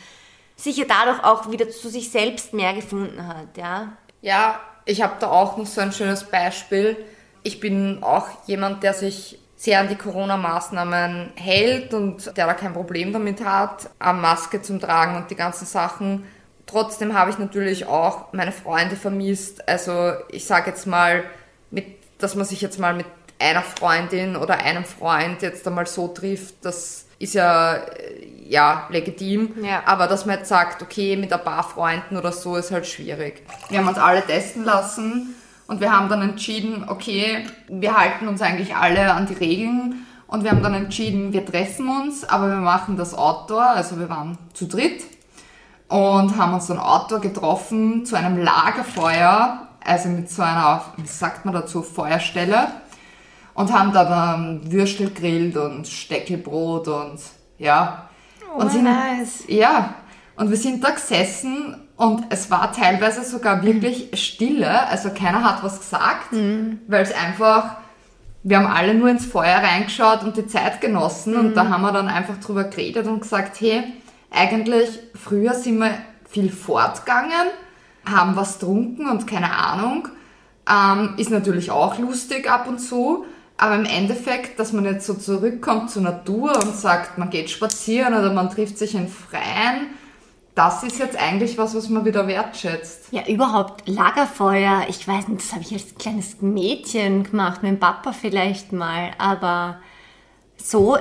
sicher 0.56 0.86
dadurch 0.88 1.24
auch 1.24 1.52
wieder 1.52 1.70
zu 1.70 1.90
sich 1.90 2.10
selbst 2.10 2.54
mehr 2.54 2.74
gefunden 2.74 3.28
hat. 3.28 3.58
Ja, 3.58 3.94
ja 4.22 4.60
ich 4.86 5.02
habe 5.02 5.16
da 5.20 5.30
auch 5.30 5.58
noch 5.58 5.66
so 5.66 5.82
ein 5.82 5.92
schönes 5.92 6.24
Beispiel. 6.24 6.98
Ich 7.44 7.60
bin 7.60 8.02
auch 8.02 8.28
jemand, 8.48 8.84
der 8.84 8.94
sich 8.94 9.40
sehr 9.58 9.80
an 9.80 9.88
die 9.88 9.96
Corona-Maßnahmen 9.96 11.34
hält 11.36 11.94
und 11.94 12.38
der 12.38 12.46
da 12.46 12.54
kein 12.54 12.74
Problem 12.74 13.14
damit 13.14 13.44
hat, 13.44 13.90
eine 14.00 14.20
Maske 14.20 14.62
zum 14.62 14.80
Tragen 14.80 15.16
und 15.16 15.32
die 15.32 15.36
ganzen 15.36 15.66
Sachen. 15.66 16.26
Trotzdem 16.66 17.18
habe 17.18 17.32
ich 17.32 17.38
natürlich 17.38 17.86
auch 17.86 18.34
meine 18.34 18.52
Freunde 18.52 18.96
vermisst. 18.96 19.68
Also 19.68 20.14
ich 20.30 20.46
sage 20.46 20.72
jetzt 20.72 20.86
mal, 20.88 21.24
mit, 21.72 21.86
dass 22.18 22.36
man 22.36 22.46
sich 22.46 22.62
jetzt 22.62 22.80
mal 22.80 22.94
mit 22.94 23.06
einer 23.40 23.62
Freundin 23.62 24.36
oder 24.36 24.60
einem 24.60 24.86
Freund 24.86 25.42
jetzt 25.42 25.68
einmal 25.68 25.88
so 25.88 26.08
trifft, 26.08 26.64
das 26.64 27.06
ist 27.20 27.34
ja, 27.34 27.82
ja 28.48 28.88
legitim. 28.90 29.54
Ja. 29.64 29.84
Aber 29.86 30.08
dass 30.08 30.26
man 30.26 30.38
jetzt 30.38 30.50
sagt, 30.50 30.82
okay, 30.82 31.18
mit 31.18 31.32
ein 31.34 31.44
paar 31.44 31.64
Freunden 31.64 32.18
oder 32.18 32.32
so 32.32 32.56
ist 32.56 32.72
halt 32.72 32.86
schwierig. 32.86 33.44
Wir 33.70 33.80
haben 33.80 33.88
uns 33.88 33.98
alle 33.98 34.22
testen 34.22 34.64
lassen 34.64 35.36
und 35.68 35.82
wir 35.82 35.92
haben 35.92 36.10
dann 36.10 36.22
entschieden, 36.22 36.86
okay, 36.88 37.46
wir 37.68 37.98
halten 37.98 38.28
uns 38.28 38.42
eigentlich 38.42 38.76
alle 38.76 39.12
an 39.12 39.26
die 39.26 39.34
Regeln 39.34 40.06
und 40.28 40.44
wir 40.44 40.52
haben 40.52 40.64
dann 40.64 40.74
entschieden, 40.74 41.34
wir 41.34 41.46
treffen 41.46 41.88
uns, 41.88 42.24
aber 42.24 42.50
wir 42.50 42.56
machen 42.56 42.98
das 42.98 43.14
Outdoor, 43.14 43.70
also 43.70 44.00
wir 44.00 44.10
waren 44.10 44.38
zu 44.54 44.68
dritt 44.68 45.04
und 45.88 46.38
haben 46.38 46.54
uns 46.54 46.68
dann 46.68 46.80
Outdoor 46.80 47.20
getroffen 47.20 48.06
zu 48.06 48.16
einem 48.16 48.38
Lagerfeuer 48.38 49.65
also 49.86 50.10
mit 50.10 50.30
so 50.30 50.42
einer, 50.42 50.84
wie 50.98 51.08
sagt 51.08 51.46
man 51.46 51.54
dazu, 51.54 51.82
Feuerstelle 51.82 52.68
und 53.54 53.72
haben 53.72 53.94
da 53.94 54.04
dann 54.04 54.72
Würstel 54.72 55.12
grillt 55.12 55.56
und 55.58 55.88
Steckelbrot 55.88 56.88
und 56.88 57.20
ja. 57.58 58.10
Oh, 58.54 58.62
und 58.62 58.72
sind, 58.72 58.84
nice. 58.84 59.44
Ja, 59.48 59.96
und 60.36 60.50
wir 60.50 60.58
sind 60.58 60.84
da 60.84 60.90
gesessen 60.90 61.78
und 61.96 62.26
es 62.30 62.52
war 62.52 62.74
teilweise 62.74 63.24
sogar 63.24 63.64
wirklich 63.64 64.10
Stille, 64.14 64.88
also 64.88 65.10
keiner 65.12 65.44
hat 65.44 65.64
was 65.64 65.80
gesagt, 65.80 66.34
mhm. 66.34 66.80
weil 66.88 67.04
es 67.04 67.14
einfach, 67.14 67.78
wir 68.44 68.58
haben 68.58 68.68
alle 68.68 68.94
nur 68.94 69.10
ins 69.10 69.26
Feuer 69.26 69.58
reingeschaut 69.58 70.24
und 70.24 70.36
die 70.36 70.48
Zeit 70.48 70.82
genossen 70.82 71.34
mhm. 71.34 71.40
und 71.40 71.54
da 71.54 71.70
haben 71.70 71.84
wir 71.84 71.94
dann 71.94 72.10
einfach 72.10 72.38
drüber 72.40 72.66
geredet 72.66 73.08
und 73.08 73.22
gesagt, 73.22 73.62
hey, 73.62 73.84
eigentlich 74.32 75.00
früher 75.14 75.54
sind 75.54 75.78
wir 75.78 75.92
viel 76.28 76.52
fortgegangen 76.52 77.48
haben 78.08 78.36
was 78.36 78.60
trunken 78.60 79.10
und 79.10 79.28
keine 79.28 79.56
Ahnung. 79.56 80.08
Ähm, 80.70 81.14
ist 81.18 81.30
natürlich 81.30 81.72
auch 81.72 82.00
lustig 82.00 82.50
ab 82.50 82.68
und 82.68 82.80
zu. 82.80 83.26
Aber 83.58 83.76
im 83.76 83.86
Endeffekt, 83.86 84.60
dass 84.60 84.74
man 84.74 84.86
jetzt 84.86 85.08
so 85.08 85.14
zurückkommt 85.14 85.90
zur 85.90 86.02
Natur 86.02 86.56
und 86.62 86.76
sagt, 86.76 87.18
man 87.18 87.30
geht 87.30 87.50
spazieren 87.50 88.14
oder 88.14 88.34
man 88.34 88.50
trifft 88.50 88.78
sich 88.78 88.96
in 88.96 89.08
Freien, 89.08 89.88
das 90.56 90.84
ist 90.84 91.00
jetzt 91.00 91.18
eigentlich 91.18 91.58
was, 91.58 91.76
was 91.76 91.90
man 91.90 92.06
wieder 92.06 92.28
wertschätzt. 92.28 93.08
Ja, 93.12 93.28
überhaupt 93.28 93.88
Lagerfeuer. 93.88 94.86
Ich 94.88 95.06
weiß 95.06 95.28
nicht, 95.28 95.42
das 95.42 95.52
habe 95.52 95.64
ich 95.64 95.74
als 95.74 95.96
kleines 95.96 96.42
Mädchen 96.42 97.24
gemacht, 97.24 97.62
mit 97.62 97.74
dem 97.74 97.80
Papa 97.80 98.14
vielleicht 98.14 98.72
mal. 98.72 99.12
Aber 99.18 99.80
so 100.56 100.98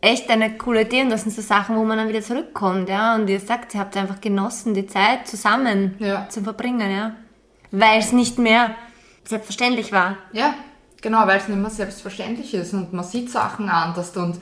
echt 0.00 0.30
eine 0.30 0.56
coole 0.56 0.82
Idee 0.82 1.02
und 1.02 1.10
das 1.10 1.22
sind 1.22 1.34
so 1.34 1.42
Sachen, 1.42 1.76
wo 1.76 1.84
man 1.84 1.98
dann 1.98 2.08
wieder 2.08 2.22
zurückkommt, 2.22 2.88
ja. 2.88 3.14
Und 3.14 3.28
ihr 3.28 3.40
sagt, 3.40 3.74
ihr 3.74 3.80
habt 3.80 3.96
einfach 3.96 4.20
genossen, 4.20 4.74
die 4.74 4.86
Zeit 4.86 5.26
zusammen 5.26 5.96
ja. 5.98 6.28
zu 6.28 6.42
verbringen, 6.42 6.90
ja. 6.90 7.16
Weil 7.70 7.98
es 7.98 8.12
nicht 8.12 8.38
mehr 8.38 8.74
selbstverständlich 9.24 9.92
war. 9.92 10.16
Ja, 10.32 10.54
genau, 11.02 11.26
weil 11.26 11.38
es 11.38 11.48
nicht 11.48 11.58
mehr 11.58 11.70
selbstverständlich 11.70 12.54
ist 12.54 12.72
und 12.72 12.92
man 12.92 13.04
sieht 13.04 13.30
Sachen 13.30 13.68
anders 13.68 14.16
und 14.16 14.40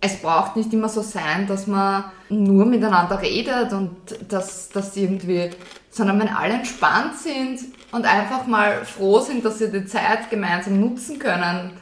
es 0.00 0.16
braucht 0.22 0.56
nicht 0.56 0.72
immer 0.72 0.88
so 0.88 1.02
sein, 1.02 1.46
dass 1.46 1.66
man 1.66 2.04
nur 2.28 2.64
miteinander 2.66 3.20
redet 3.20 3.72
und 3.72 3.96
dass 4.28 4.68
das 4.68 4.96
irgendwie, 4.96 5.50
sondern 5.90 6.20
wenn 6.20 6.28
alle 6.28 6.54
entspannt 6.54 7.16
sind 7.16 7.60
und 7.90 8.06
einfach 8.06 8.46
mal 8.46 8.84
froh 8.84 9.18
sind, 9.18 9.44
dass 9.44 9.58
sie 9.58 9.70
die 9.70 9.86
Zeit 9.86 10.30
gemeinsam 10.30 10.78
nutzen 10.78 11.18
können. 11.18 11.72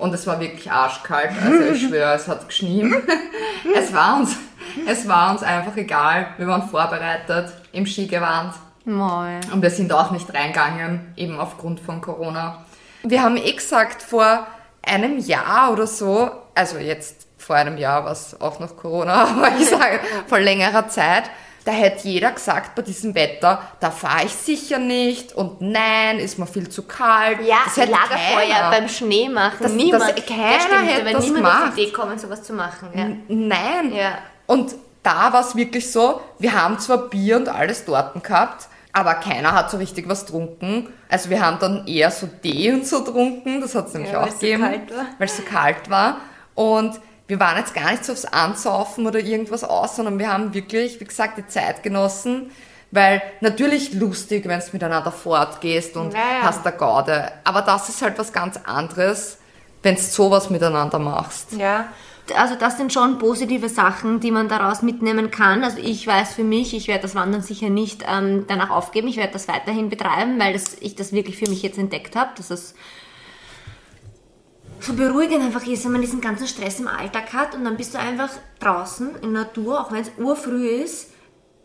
Und 0.00 0.14
es 0.14 0.26
war 0.26 0.40
wirklich 0.40 0.72
arschkalt, 0.72 1.30
also 1.44 1.72
ich 1.72 1.82
schwöre, 1.82 2.14
es 2.14 2.26
hat 2.26 2.48
geschnien. 2.48 2.94
Es 3.76 3.92
war 3.92 4.16
uns, 4.16 4.36
es 4.88 5.06
war 5.06 5.30
uns 5.30 5.42
einfach 5.42 5.76
egal. 5.76 6.28
Wir 6.38 6.46
waren 6.46 6.66
vorbereitet 6.66 7.52
im 7.72 7.84
Skigewand. 7.84 8.54
Moin. 8.86 9.40
Und 9.52 9.60
wir 9.60 9.68
sind 9.68 9.92
auch 9.92 10.10
nicht 10.10 10.32
reingegangen, 10.32 11.12
eben 11.16 11.38
aufgrund 11.38 11.78
von 11.78 12.00
Corona. 12.00 12.64
Wir 13.02 13.22
haben 13.22 13.36
eh 13.36 13.52
gesagt, 13.52 14.00
vor 14.02 14.46
einem 14.80 15.18
Jahr 15.18 15.72
oder 15.72 15.86
so, 15.86 16.30
also 16.54 16.78
jetzt 16.78 17.26
vor 17.36 17.56
einem 17.56 17.76
Jahr 17.76 18.06
war 18.06 18.12
es 18.12 18.40
auch 18.40 18.60
noch 18.60 18.78
Corona, 18.78 19.24
aber 19.36 19.48
ich 19.58 19.68
sage 19.68 20.00
vor 20.26 20.40
längerer 20.40 20.88
Zeit, 20.88 21.24
da 21.64 21.72
hätte 21.72 22.08
jeder 22.08 22.30
gesagt, 22.32 22.74
bei 22.74 22.82
diesem 22.82 23.14
Wetter, 23.14 23.62
da 23.80 23.90
fahre 23.90 24.24
ich 24.26 24.32
sicher 24.32 24.78
nicht 24.78 25.32
und 25.34 25.60
nein, 25.60 26.18
ist 26.18 26.38
mir 26.38 26.46
viel 26.46 26.68
zu 26.68 26.82
kalt. 26.84 27.40
Ja, 27.46 27.58
das 27.64 27.76
hätte 27.76 27.92
Lagerfeuer 27.92 28.54
keiner. 28.54 28.70
beim 28.70 28.88
Schnee 28.88 29.28
machen. 29.28 29.58
Das- 29.60 29.72
niemand. 29.72 30.02
das- 30.02 30.26
keiner 30.26 30.42
ja, 30.52 30.60
stimmt, 30.60 30.90
hätte 30.90 31.12
das 31.12 31.24
niemand 31.24 31.46
auf 31.46 31.52
gemacht. 31.60 31.72
die 31.76 31.82
Idee 31.82 31.92
kommen, 31.92 32.18
sowas 32.18 32.42
zu 32.42 32.52
machen. 32.52 32.88
Ja. 32.94 33.06
Nein. 33.28 33.92
Ja. 33.94 34.18
Und 34.46 34.74
da 35.02 35.32
war 35.32 35.40
es 35.40 35.54
wirklich 35.56 35.90
so, 35.90 36.20
wir 36.38 36.52
haben 36.60 36.78
zwar 36.78 37.08
Bier 37.08 37.36
und 37.36 37.48
alles 37.48 37.84
dort 37.84 38.22
gehabt, 38.22 38.68
aber 38.92 39.14
keiner 39.14 39.52
hat 39.52 39.70
so 39.70 39.76
richtig 39.76 40.08
was 40.08 40.26
getrunken. 40.26 40.92
Also 41.08 41.30
wir 41.30 41.40
haben 41.44 41.58
dann 41.60 41.86
eher 41.86 42.10
so 42.10 42.26
Tee 42.42 42.72
und 42.72 42.86
so 42.86 43.04
getrunken, 43.04 43.60
das 43.60 43.74
hat 43.74 43.86
es 43.88 43.94
nämlich 43.94 44.12
Ja, 44.12 44.22
auch 44.22 44.28
so 44.28 44.32
gegeben, 44.38 44.62
war. 44.62 44.70
weil 45.18 45.26
es 45.26 45.36
so 45.36 45.42
kalt 45.44 45.88
war. 45.88 46.16
Und 46.54 47.00
wir 47.30 47.40
waren 47.40 47.56
jetzt 47.56 47.74
gar 47.74 47.90
nicht 47.92 48.04
so 48.04 48.12
aufs 48.12 48.24
Ansaufen 48.24 49.06
oder 49.06 49.20
irgendwas 49.20 49.64
aus, 49.64 49.96
sondern 49.96 50.18
wir 50.18 50.32
haben 50.32 50.52
wirklich, 50.52 51.00
wie 51.00 51.04
gesagt, 51.04 51.38
die 51.38 51.46
Zeit 51.46 51.82
genossen. 51.82 52.50
Weil 52.90 53.22
natürlich 53.40 53.94
lustig, 53.94 54.48
wenn 54.48 54.58
du 54.58 54.66
miteinander 54.72 55.12
fortgehst 55.12 55.96
und 55.96 56.12
Ja, 56.12 56.18
ja. 56.18 56.42
hast 56.42 56.64
der 56.64 56.72
Gaude. 56.72 57.30
Aber 57.44 57.62
das 57.62 57.88
ist 57.88 58.02
halt 58.02 58.18
was 58.18 58.32
ganz 58.32 58.58
anderes, 58.64 59.38
wenn 59.84 59.94
du 59.94 60.00
sowas 60.00 60.50
miteinander 60.50 60.98
machst. 60.98 61.52
Ja. 61.52 61.86
Also 62.36 62.56
das 62.56 62.76
sind 62.76 62.92
schon 62.92 63.18
positive 63.18 63.68
Sachen, 63.68 64.18
die 64.18 64.32
man 64.32 64.48
daraus 64.48 64.82
mitnehmen 64.82 65.30
kann. 65.30 65.62
Also 65.62 65.78
ich 65.78 66.04
weiß 66.04 66.34
für 66.34 66.44
mich, 66.44 66.74
ich 66.74 66.88
werde 66.88 67.02
das 67.02 67.14
Wandern 67.14 67.42
sicher 67.42 67.70
nicht 67.70 68.04
ähm, 68.08 68.44
danach 68.48 68.70
aufgeben. 68.70 69.06
Ich 69.06 69.16
werde 69.16 69.32
das 69.32 69.46
weiterhin 69.46 69.88
betreiben, 69.88 70.38
weil 70.40 70.52
das, 70.52 70.76
ich 70.80 70.96
das 70.96 71.12
wirklich 71.12 71.36
für 71.36 71.48
mich 71.48 71.62
jetzt 71.62 71.78
entdeckt 71.78 72.16
habe, 72.16 72.30
dass 72.36 72.50
es 72.50 72.74
so 74.80 74.94
beruhigend 74.94 75.42
einfach 75.42 75.66
ist, 75.66 75.84
wenn 75.84 75.92
man 75.92 76.00
diesen 76.00 76.20
ganzen 76.20 76.46
Stress 76.46 76.80
im 76.80 76.88
Alltag 76.88 77.32
hat 77.32 77.54
und 77.54 77.64
dann 77.64 77.76
bist 77.76 77.94
du 77.94 77.98
einfach 77.98 78.30
draußen 78.60 79.16
in 79.16 79.34
der 79.34 79.44
Natur, 79.44 79.80
auch 79.80 79.92
wenn 79.92 80.02
es 80.02 80.10
urfrüh 80.18 80.66
ist 80.68 81.10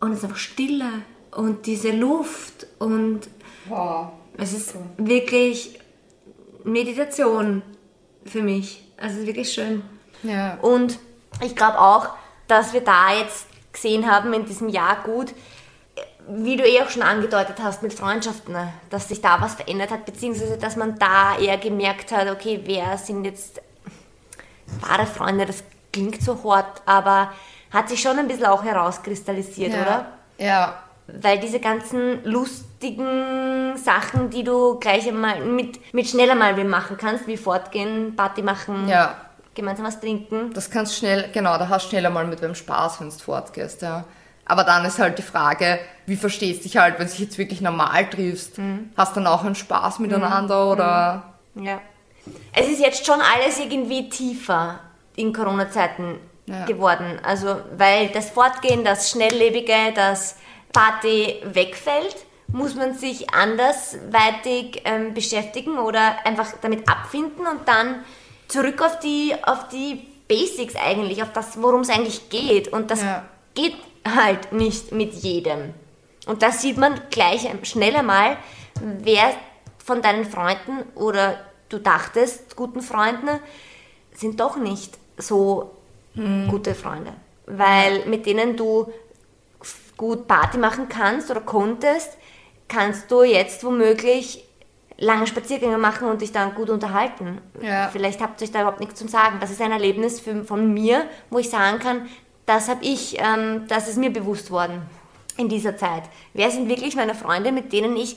und 0.00 0.12
es 0.12 0.18
ist 0.18 0.24
einfach 0.24 0.36
Stille 0.36 0.90
und 1.30 1.66
diese 1.66 1.90
Luft 1.92 2.66
und 2.78 3.20
Wow. 3.68 4.12
es 4.36 4.52
ist 4.52 4.74
wirklich 4.96 5.80
Meditation 6.64 7.62
für 8.24 8.42
mich. 8.42 8.86
Also 8.96 9.16
es 9.16 9.20
ist 9.22 9.26
wirklich 9.26 9.52
schön. 9.52 9.82
Ja. 10.22 10.58
Und 10.62 10.98
ich 11.42 11.56
glaube 11.56 11.80
auch, 11.80 12.10
dass 12.48 12.72
wir 12.72 12.80
da 12.80 13.12
jetzt 13.12 13.46
gesehen 13.72 14.10
haben 14.10 14.32
in 14.32 14.44
diesem 14.46 14.68
Jahr 14.68 15.02
gut, 15.04 15.32
wie 16.28 16.56
du 16.56 16.64
eh 16.64 16.82
auch 16.82 16.90
schon 16.90 17.02
angedeutet 17.02 17.56
hast 17.62 17.82
mit 17.82 17.92
Freundschaften, 17.94 18.52
ne, 18.52 18.72
dass 18.90 19.08
sich 19.08 19.20
da 19.20 19.40
was 19.40 19.54
verändert 19.54 19.90
hat, 19.90 20.04
beziehungsweise 20.04 20.58
dass 20.58 20.76
man 20.76 20.98
da 20.98 21.38
eher 21.38 21.56
gemerkt 21.58 22.12
hat, 22.12 22.28
okay, 22.28 22.60
wer 22.64 22.98
sind 22.98 23.24
jetzt 23.24 23.60
wahre 24.80 25.06
Freunde, 25.06 25.46
das 25.46 25.62
klingt 25.92 26.20
so 26.20 26.42
hart, 26.44 26.82
aber 26.84 27.30
hat 27.70 27.88
sich 27.88 28.00
schon 28.00 28.18
ein 28.18 28.28
bisschen 28.28 28.46
auch 28.46 28.64
herauskristallisiert, 28.64 29.72
oder? 29.72 30.06
Ja. 30.38 30.82
Weil 31.06 31.38
diese 31.38 31.60
ganzen 31.60 32.24
lustigen 32.24 33.76
Sachen, 33.76 34.30
die 34.30 34.42
du 34.42 34.78
gleich 34.80 35.06
einmal 35.06 35.44
mit, 35.44 35.94
mit 35.94 36.08
schneller 36.08 36.34
mal 36.34 36.52
machen 36.64 36.96
kannst, 36.96 37.28
wie 37.28 37.36
fortgehen, 37.36 38.16
Party 38.16 38.42
machen, 38.42 38.88
Ja. 38.88 39.14
gemeinsam 39.54 39.86
was 39.86 40.00
trinken. 40.00 40.52
Das 40.52 40.70
kannst 40.70 40.96
schnell, 40.96 41.30
genau, 41.32 41.56
da 41.58 41.68
hast 41.68 41.86
du 41.86 41.90
schneller 41.90 42.10
mal 42.10 42.26
mit 42.26 42.42
wem 42.42 42.56
Spaß, 42.56 43.00
wenn 43.00 43.10
du 43.10 43.16
fortgehst, 43.16 43.82
ja. 43.82 44.04
Aber 44.46 44.64
dann 44.64 44.84
ist 44.84 44.98
halt 44.98 45.18
die 45.18 45.22
Frage, 45.22 45.78
wie 46.06 46.16
verstehst 46.16 46.64
dich 46.64 46.76
halt, 46.76 46.98
wenn 46.98 47.06
du 47.06 47.12
dich 47.12 47.20
jetzt 47.20 47.36
wirklich 47.38 47.60
normal 47.60 48.08
triffst? 48.08 48.58
Mhm. 48.58 48.90
Hast 48.96 49.16
dann 49.16 49.26
auch 49.26 49.44
einen 49.44 49.54
Spaß 49.56 49.98
miteinander 49.98 50.70
oder? 50.70 51.34
Ja. 51.56 51.80
Es 52.52 52.68
ist 52.68 52.80
jetzt 52.80 53.04
schon 53.06 53.20
alles 53.20 53.58
irgendwie 53.58 54.08
tiefer 54.08 54.78
in 55.16 55.32
Corona-Zeiten 55.32 56.18
Ja. 56.46 56.64
geworden. 56.64 57.18
Also, 57.24 57.56
weil 57.76 58.08
das 58.08 58.30
Fortgehen, 58.30 58.84
das 58.84 59.10
Schnelllebige, 59.10 59.92
das 59.94 60.36
Party 60.72 61.42
wegfällt, 61.44 62.16
muss 62.48 62.76
man 62.76 62.94
sich 62.94 63.28
andersweitig 63.34 64.82
ähm, 64.84 65.14
beschäftigen 65.14 65.78
oder 65.78 66.14
einfach 66.24 66.46
damit 66.62 66.88
abfinden 66.88 67.46
und 67.46 67.66
dann 67.66 68.04
zurück 68.48 68.80
auf 68.82 68.98
die, 69.00 69.34
auf 69.44 69.68
die 69.68 70.06
Basics 70.28 70.74
eigentlich, 70.76 71.22
auf 71.22 71.32
das, 71.32 71.60
worum 71.60 71.80
es 71.80 71.90
eigentlich 71.90 72.28
geht. 72.30 72.68
Und 72.68 72.90
das 72.92 73.02
Ja. 73.02 73.24
geht 73.54 73.74
halt 74.14 74.52
nicht 74.52 74.92
mit 74.92 75.14
jedem. 75.14 75.74
Und 76.26 76.42
da 76.42 76.50
sieht 76.50 76.76
man 76.76 77.00
gleich 77.10 77.48
schnell 77.62 77.96
einmal, 77.96 78.36
wer 78.80 79.32
von 79.84 80.02
deinen 80.02 80.24
Freunden 80.24 80.82
oder 80.94 81.38
du 81.68 81.78
dachtest, 81.78 82.56
guten 82.56 82.82
Freunden, 82.82 83.40
sind 84.12 84.40
doch 84.40 84.56
nicht 84.56 84.98
so 85.18 85.72
gute 86.48 86.74
Freunde. 86.74 87.12
Weil 87.46 88.06
mit 88.06 88.26
denen 88.26 88.56
du 88.56 88.90
gut 89.96 90.26
Party 90.26 90.58
machen 90.58 90.88
kannst 90.88 91.30
oder 91.30 91.40
konntest, 91.40 92.16
kannst 92.68 93.10
du 93.10 93.22
jetzt 93.22 93.64
womöglich 93.64 94.44
lange 94.98 95.26
Spaziergänge 95.26 95.78
machen 95.78 96.08
und 96.08 96.22
dich 96.22 96.32
dann 96.32 96.54
gut 96.54 96.70
unterhalten. 96.70 97.40
Ja. 97.60 97.88
Vielleicht 97.88 98.22
habt 98.22 98.40
ihr 98.40 98.46
euch 98.46 98.52
da 98.52 98.60
überhaupt 98.60 98.80
nichts 98.80 98.98
zu 98.98 99.06
sagen. 99.08 99.38
Das 99.40 99.50
ist 99.50 99.60
ein 99.60 99.72
Erlebnis 99.72 100.20
für, 100.20 100.44
von 100.44 100.72
mir, 100.72 101.04
wo 101.30 101.38
ich 101.38 101.50
sagen 101.50 101.78
kann, 101.78 102.08
das 102.46 102.68
habe 102.68 102.84
ich, 102.84 103.18
ähm, 103.18 103.64
das 103.68 103.88
ist 103.88 103.98
mir 103.98 104.10
bewusst 104.12 104.50
worden 104.50 104.82
in 105.36 105.48
dieser 105.48 105.76
Zeit. 105.76 106.04
Wer 106.32 106.50
sind 106.50 106.68
wirklich 106.68 106.96
meine 106.96 107.14
Freunde, 107.14 107.52
mit 107.52 107.72
denen 107.72 107.96
ich 107.96 108.16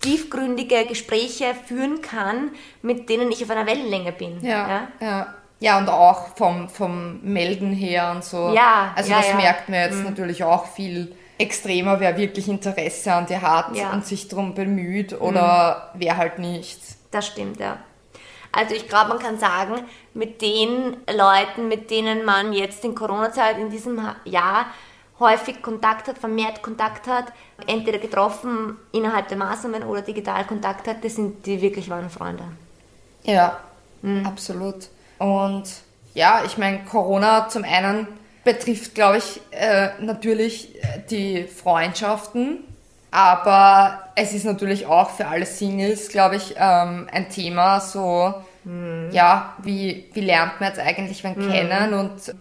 tiefgründige 0.00 0.84
Gespräche 0.86 1.54
führen 1.66 2.00
kann, 2.02 2.50
mit 2.82 3.08
denen 3.08 3.30
ich 3.30 3.42
auf 3.42 3.50
einer 3.50 3.66
Wellenlänge 3.66 4.12
bin? 4.12 4.44
Ja, 4.44 4.88
ja. 5.00 5.34
Ja, 5.58 5.78
und 5.78 5.88
auch 5.88 6.36
vom, 6.36 6.68
vom 6.68 7.20
Melden 7.22 7.72
her 7.72 8.12
und 8.14 8.22
so. 8.22 8.52
Ja, 8.54 8.92
Also 8.94 9.10
ja, 9.10 9.16
das 9.18 9.28
ja. 9.28 9.34
Mhm. 9.34 9.40
merkt 9.40 9.68
man 9.70 9.80
jetzt 9.80 10.04
natürlich 10.04 10.44
auch 10.44 10.66
viel 10.66 11.14
extremer, 11.38 11.98
wer 11.98 12.16
wirklich 12.18 12.48
Interesse 12.48 13.12
an 13.14 13.24
dir 13.26 13.40
hat 13.40 13.74
Ja. 13.74 13.88
Mhm. 13.88 13.94
und 13.94 14.06
sich 14.06 14.28
darum 14.28 14.54
bemüht 14.54 15.18
oder 15.18 15.92
wer 15.94 16.18
halt 16.18 16.38
nicht. 16.38 16.78
Das 17.10 17.26
stimmt, 17.26 17.58
ja. 17.58 17.78
Also 18.56 18.74
ich 18.74 18.88
glaube, 18.88 19.10
man 19.10 19.18
kann 19.18 19.38
sagen, 19.38 19.84
mit 20.14 20.40
den 20.40 20.96
Leuten, 21.12 21.68
mit 21.68 21.90
denen 21.90 22.24
man 22.24 22.52
jetzt 22.52 22.84
in 22.84 22.94
Corona-Zeit 22.94 23.58
in 23.58 23.70
diesem 23.70 24.00
Jahr 24.24 24.66
häufig 25.20 25.62
Kontakt 25.62 26.08
hat, 26.08 26.18
vermehrt 26.18 26.62
Kontakt 26.62 27.06
hat, 27.06 27.26
entweder 27.66 27.98
getroffen 27.98 28.76
innerhalb 28.92 29.28
der 29.28 29.38
Maßnahmen 29.38 29.82
oder 29.82 30.02
digital 30.02 30.44
Kontakt 30.44 30.88
hat, 30.88 31.04
das 31.04 31.14
sind 31.16 31.44
die 31.46 31.60
wirklich 31.60 31.88
wahren 31.88 32.10
Freunde. 32.10 32.44
Ja, 33.24 33.58
Mhm. 34.02 34.26
absolut. 34.26 34.88
Und 35.18 35.64
ja, 36.14 36.42
ich 36.44 36.58
meine, 36.58 36.84
Corona 36.84 37.48
zum 37.48 37.64
einen 37.64 38.06
betrifft, 38.44 38.94
glaube 38.94 39.18
ich, 39.18 39.40
äh, 39.50 39.88
natürlich 40.00 40.76
äh, 40.82 41.00
die 41.10 41.44
Freundschaften, 41.44 42.58
aber 43.10 44.04
es 44.14 44.32
ist 44.32 44.44
natürlich 44.44 44.86
auch 44.86 45.10
für 45.10 45.26
alle 45.26 45.46
Singles, 45.46 46.08
glaube 46.08 46.36
ich, 46.36 46.54
ähm, 46.56 47.08
ein 47.12 47.28
Thema, 47.30 47.80
so, 47.80 48.34
Mhm. 48.64 49.10
ja, 49.12 49.54
wie, 49.62 50.08
wie 50.12 50.20
lernt 50.22 50.60
man 50.60 50.70
jetzt 50.70 50.80
eigentlich 50.80 51.22
wen 51.22 51.34
kennen 51.36 51.94
und 51.94 52.34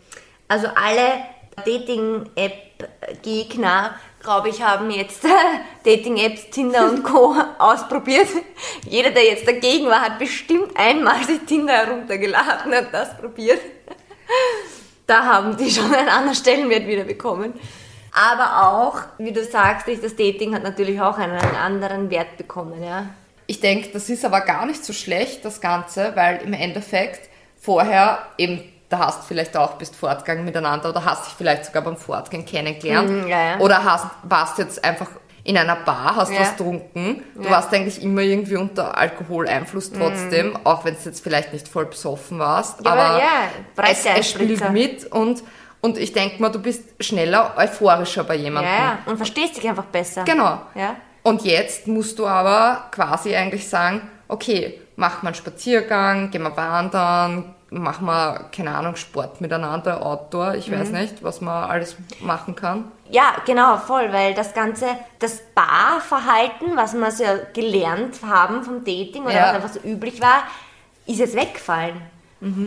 Also 0.48 0.68
alle 0.76 1.26
Dating-App-Gegner, 1.64 3.96
glaube 4.22 4.50
ich, 4.50 4.62
haben 4.62 4.90
jetzt 4.90 5.24
Dating-Apps, 5.86 6.50
Tinder 6.50 6.90
und 6.90 7.04
Co. 7.04 7.36
ausprobiert. 7.60 8.28
Jeder, 8.90 9.12
der 9.12 9.24
jetzt 9.26 9.48
dagegen 9.48 9.86
war, 9.86 10.02
hat 10.02 10.18
bestimmt 10.20 10.76
einmal 10.76 11.24
sich 11.24 11.40
Tinder 11.42 11.74
heruntergeladen 11.74 12.74
und 12.74 12.88
das 12.92 13.16
probiert. 13.18 13.62
Da 15.06 15.24
haben 15.24 15.56
die 15.56 15.70
schon 15.70 15.94
einen 15.94 16.10
anderen 16.10 16.36
Stellenwert 16.36 16.88
wieder 16.88 17.04
bekommen. 17.04 17.54
Aber 18.18 18.68
auch, 18.68 19.02
wie 19.18 19.34
du 19.34 19.44
sagst, 19.44 19.88
das 19.88 20.16
Dating 20.16 20.56
hat 20.56 20.64
natürlich 20.64 21.02
auch 21.02 21.18
einen 21.18 21.38
anderen 21.38 22.10
Wert 22.10 22.38
bekommen, 22.38 22.82
ja. 22.82 23.08
Ich 23.46 23.60
denke, 23.60 23.90
das 23.92 24.10
ist 24.10 24.24
aber 24.24 24.42
gar 24.42 24.66
nicht 24.66 24.86
so 24.86 24.94
schlecht, 24.94 25.44
das 25.44 25.60
Ganze, 25.60 26.16
weil 26.16 26.38
im 26.38 26.54
Endeffekt 26.54 27.30
vorher 27.60 28.20
eben, 28.38 28.64
da 28.90 29.00
hast 29.00 29.22
du 29.22 29.28
vielleicht 29.28 29.58
auch, 29.58 29.74
bist 29.74 29.96
fortgegangen 29.96 30.46
miteinander 30.46 30.90
oder 30.90 31.04
hast 31.04 31.26
dich 31.28 31.34
vielleicht 31.34 31.66
sogar 31.66 31.82
beim 31.82 31.98
Fortgehen 31.98 32.46
kennengelernt. 32.46 33.10
Mhm, 33.10 33.28
ja, 33.28 33.50
ja. 33.50 33.60
Oder 33.60 33.84
hast, 33.84 34.08
warst 34.24 34.60
jetzt 34.60 34.84
einfach 34.84 35.10
in 35.44 35.58
einer 35.58 35.76
Bar, 35.76 36.16
hast 36.16 36.32
Ja. 36.32 36.40
was 36.40 36.52
getrunken. 36.56 37.22
Du 37.36 37.50
warst 37.50 37.72
eigentlich 37.74 38.02
immer 38.02 38.22
irgendwie 38.22 38.56
unter 38.56 38.98
Alkoholeinfluss 38.98 39.92
trotzdem, 39.92 40.58
auch 40.64 40.86
wenn 40.86 40.96
es 40.96 41.06
jetzt 41.06 41.22
vielleicht 41.22 41.54
nicht 41.54 41.68
voll 41.68 41.86
besoffen 41.86 42.40
warst. 42.40 42.86
Aber 42.88 43.22
es, 43.84 44.06
es 44.06 44.30
spielt 44.30 44.72
mit 44.72 45.06
und, 45.12 45.44
und 45.86 45.98
ich 45.98 46.12
denke 46.14 46.42
mal, 46.42 46.50
du 46.50 46.60
bist 46.60 46.84
schneller 47.00 47.54
euphorischer 47.58 48.24
bei 48.24 48.36
jemandem. 48.36 48.72
Ja, 48.74 48.80
ja, 48.80 48.98
und 49.06 49.18
verstehst 49.18 49.56
dich 49.58 49.68
einfach 49.70 49.86
besser. 49.86 50.24
Genau. 50.26 50.60
Ja. 50.74 50.96
Und 51.24 51.44
jetzt 51.44 51.88
musst 51.88 52.20
du 52.20 52.28
aber 52.28 52.86
quasi 52.92 53.36
eigentlich 53.36 53.68
sagen, 53.70 54.02
okay, 54.28 54.82
mach 54.96 55.22
mal 55.24 55.30
einen 55.30 55.36
Spaziergang, 55.36 56.30
geh 56.32 56.40
mal 56.40 56.56
wandern, 56.58 57.56
mach 57.70 58.00
mal, 58.00 58.46
keine 58.56 58.76
Ahnung, 58.76 58.96
Sport 58.96 59.42
miteinander, 59.42 60.06
Outdoor, 60.06 60.54
ich 60.56 60.72
weiß 60.72 60.90
Mhm. 60.90 60.98
nicht, 61.00 61.24
was 61.24 61.42
man 61.42 61.70
alles 61.70 61.96
machen 62.22 62.56
kann. 62.56 62.92
Ja, 63.10 63.36
genau, 63.46 63.78
voll, 63.78 64.12
weil 64.14 64.34
das 64.34 64.54
ganze, 64.54 64.88
das 65.20 65.42
Barverhalten, 65.54 66.76
was 66.76 66.94
wir 66.94 67.12
so 67.12 67.24
gelernt 67.54 68.20
haben 68.28 68.64
vom 68.64 68.84
Dating 68.84 69.24
oder 69.24 69.34
Ja. 69.34 69.42
was 69.48 69.54
einfach 69.56 69.70
so 69.70 69.80
üblich 69.88 70.22
war, 70.22 70.44
ist 71.06 71.20
jetzt 71.20 71.36
weggefallen. 71.36 72.02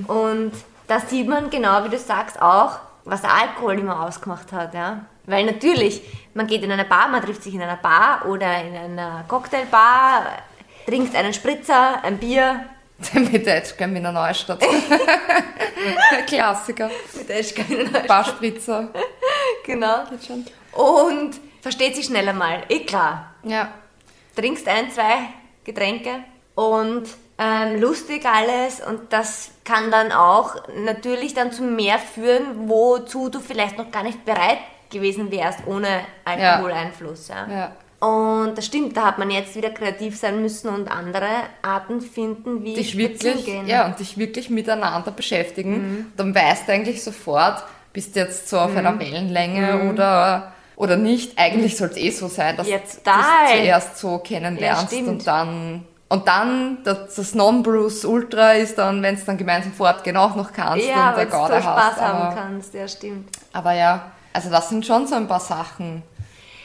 Und 0.09 0.53
da 0.89 0.99
sieht 1.01 1.29
man 1.29 1.51
genau, 1.51 1.85
wie 1.85 1.89
du 1.91 1.99
sagst, 1.99 2.41
auch, 2.43 2.79
was 3.09 3.23
der 3.23 3.33
Alkohol 3.35 3.79
immer 3.79 4.05
ausgemacht 4.05 4.53
hat, 4.53 4.75
ja. 4.75 5.07
Weil 5.27 5.45
natürlich, 5.45 6.03
man 6.35 6.47
geht 6.47 6.63
in 6.63 6.73
eine 6.73 6.85
Bar, 6.85 7.09
man 7.09 7.23
trifft 7.23 7.43
sich 7.43 7.55
in 7.55 7.63
einer 7.63 7.77
Bar 7.77 8.27
oder 8.27 8.63
in 8.63 8.75
einer 8.75 9.25
Cocktailbar, 9.29 10.39
trinkt 10.87 11.15
einen 11.15 11.35
Spritzer, 11.35 12.03
ein 12.03 12.19
Bier. 12.19 12.65
Mit 13.13 13.47
der 13.47 13.59
Edge 13.59 13.75
in 13.85 14.03
der 14.03 14.13
Neustadt. 14.13 14.61
Klassiker. 16.27 16.91
Mit 17.17 17.29
der 17.29 17.39
Eschkeiner. 17.39 18.01
Barspritzer. 18.07 18.89
Genau. 19.65 20.05
Und 20.73 21.39
versteht 21.61 21.95
sich 21.95 22.07
schneller 22.07 22.33
mal, 22.33 22.63
eh 22.71 22.87
klar. 22.87 23.35
Ja. 23.43 23.69
trinkst 24.35 24.67
ein, 24.67 24.91
zwei 24.91 25.29
Getränke 25.63 26.25
und 26.55 27.07
ähm, 27.39 27.81
lustig 27.81 28.25
alles 28.27 28.81
und 28.81 29.13
das 29.13 29.51
kann 29.65 29.91
dann 29.91 30.11
auch 30.13 30.57
natürlich 30.85 31.35
dann 31.35 31.53
zu 31.53 31.63
mehr 31.63 31.99
führen, 31.99 32.69
wozu 32.69 33.29
du 33.29 33.41
vielleicht 33.41 33.79
noch 33.79 33.91
gar 33.91 34.03
nicht 34.03 34.25
bereit 34.25 34.59
gewesen 34.91 35.31
wärst 35.31 35.61
ohne 35.67 35.89
Alkoholeinfluss. 36.25 37.29
Ja. 37.29 37.47
Ja. 37.49 37.73
Und 38.07 38.57
das 38.57 38.67
stimmt, 38.67 38.97
da 38.97 39.07
hat 39.07 39.19
man 39.19 39.29
jetzt 39.31 39.57
wieder 39.57 39.71
kreativ 39.71 40.17
sein 40.17 40.41
müssen 40.41 40.69
und 40.69 40.89
andere 40.89 41.27
Arten 41.63 42.01
finden, 42.01 42.63
wie 42.63 42.75
Dich 42.75 42.97
wirklich, 42.97 43.45
gehen. 43.45 43.67
ja, 43.67 43.87
und 43.87 43.99
dich 43.99 44.17
wirklich 44.17 44.51
miteinander 44.51 45.11
beschäftigen. 45.11 45.73
Mhm. 45.73 46.13
Dann 46.17 46.33
weißt 46.35 46.69
du 46.69 46.73
eigentlich 46.73 47.03
sofort, 47.03 47.65
bist 47.93 48.15
du 48.15 48.21
jetzt 48.21 48.49
so 48.49 48.59
auf 48.61 48.77
einer 48.77 48.93
Mhm. 48.93 49.01
Wellenlänge 49.01 49.91
oder, 49.91 50.53
oder 50.77 50.97
nicht. 50.97 51.37
Eigentlich 51.39 51.77
soll 51.77 51.89
es 51.89 51.97
eh 51.97 52.11
so 52.11 52.29
sein, 52.29 52.57
dass 52.57 52.69
Ja, 52.69 52.79
du 52.79 52.85
es 52.87 52.97
total. 53.03 53.23
zuerst 53.51 53.99
so 53.99 54.19
kennenlernst 54.19 54.93
Ja, 54.93 54.99
und 55.01 55.27
dann 55.27 55.85
und 56.09 56.27
dann 56.27 56.79
das, 56.85 57.15
das 57.17 57.35
Non-Bruce 57.35 58.05
Ultra 58.05 58.53
ist 58.53 58.79
dann, 58.79 59.03
wenn 59.03 59.15
es 59.15 59.25
dann 59.25 59.37
gemeinsam 59.37 59.73
fortgehen 59.73 60.17
auch 60.17 60.35
noch 60.37 60.53
kannst 60.53 60.87
Ja, 60.87 61.11
und 61.11 61.17
der 61.17 61.27
du 61.27 61.31
so 61.31 61.37
Gaude 61.37 61.61
Spaß 61.61 61.67
hast. 61.97 62.01
haben 62.01 62.19
Aber, 62.23 62.35
kannst, 62.35 62.75
ja 62.75 62.89
stimmt. 62.89 63.29
aber 63.53 63.73
ja, 63.73 64.11
also 64.33 64.51
das 64.51 64.69
sind 64.69 64.87
schon 64.87 65.07
so 65.07 65.15
ein 65.17 65.29
paar 65.29 65.41
Sachen 65.41 66.03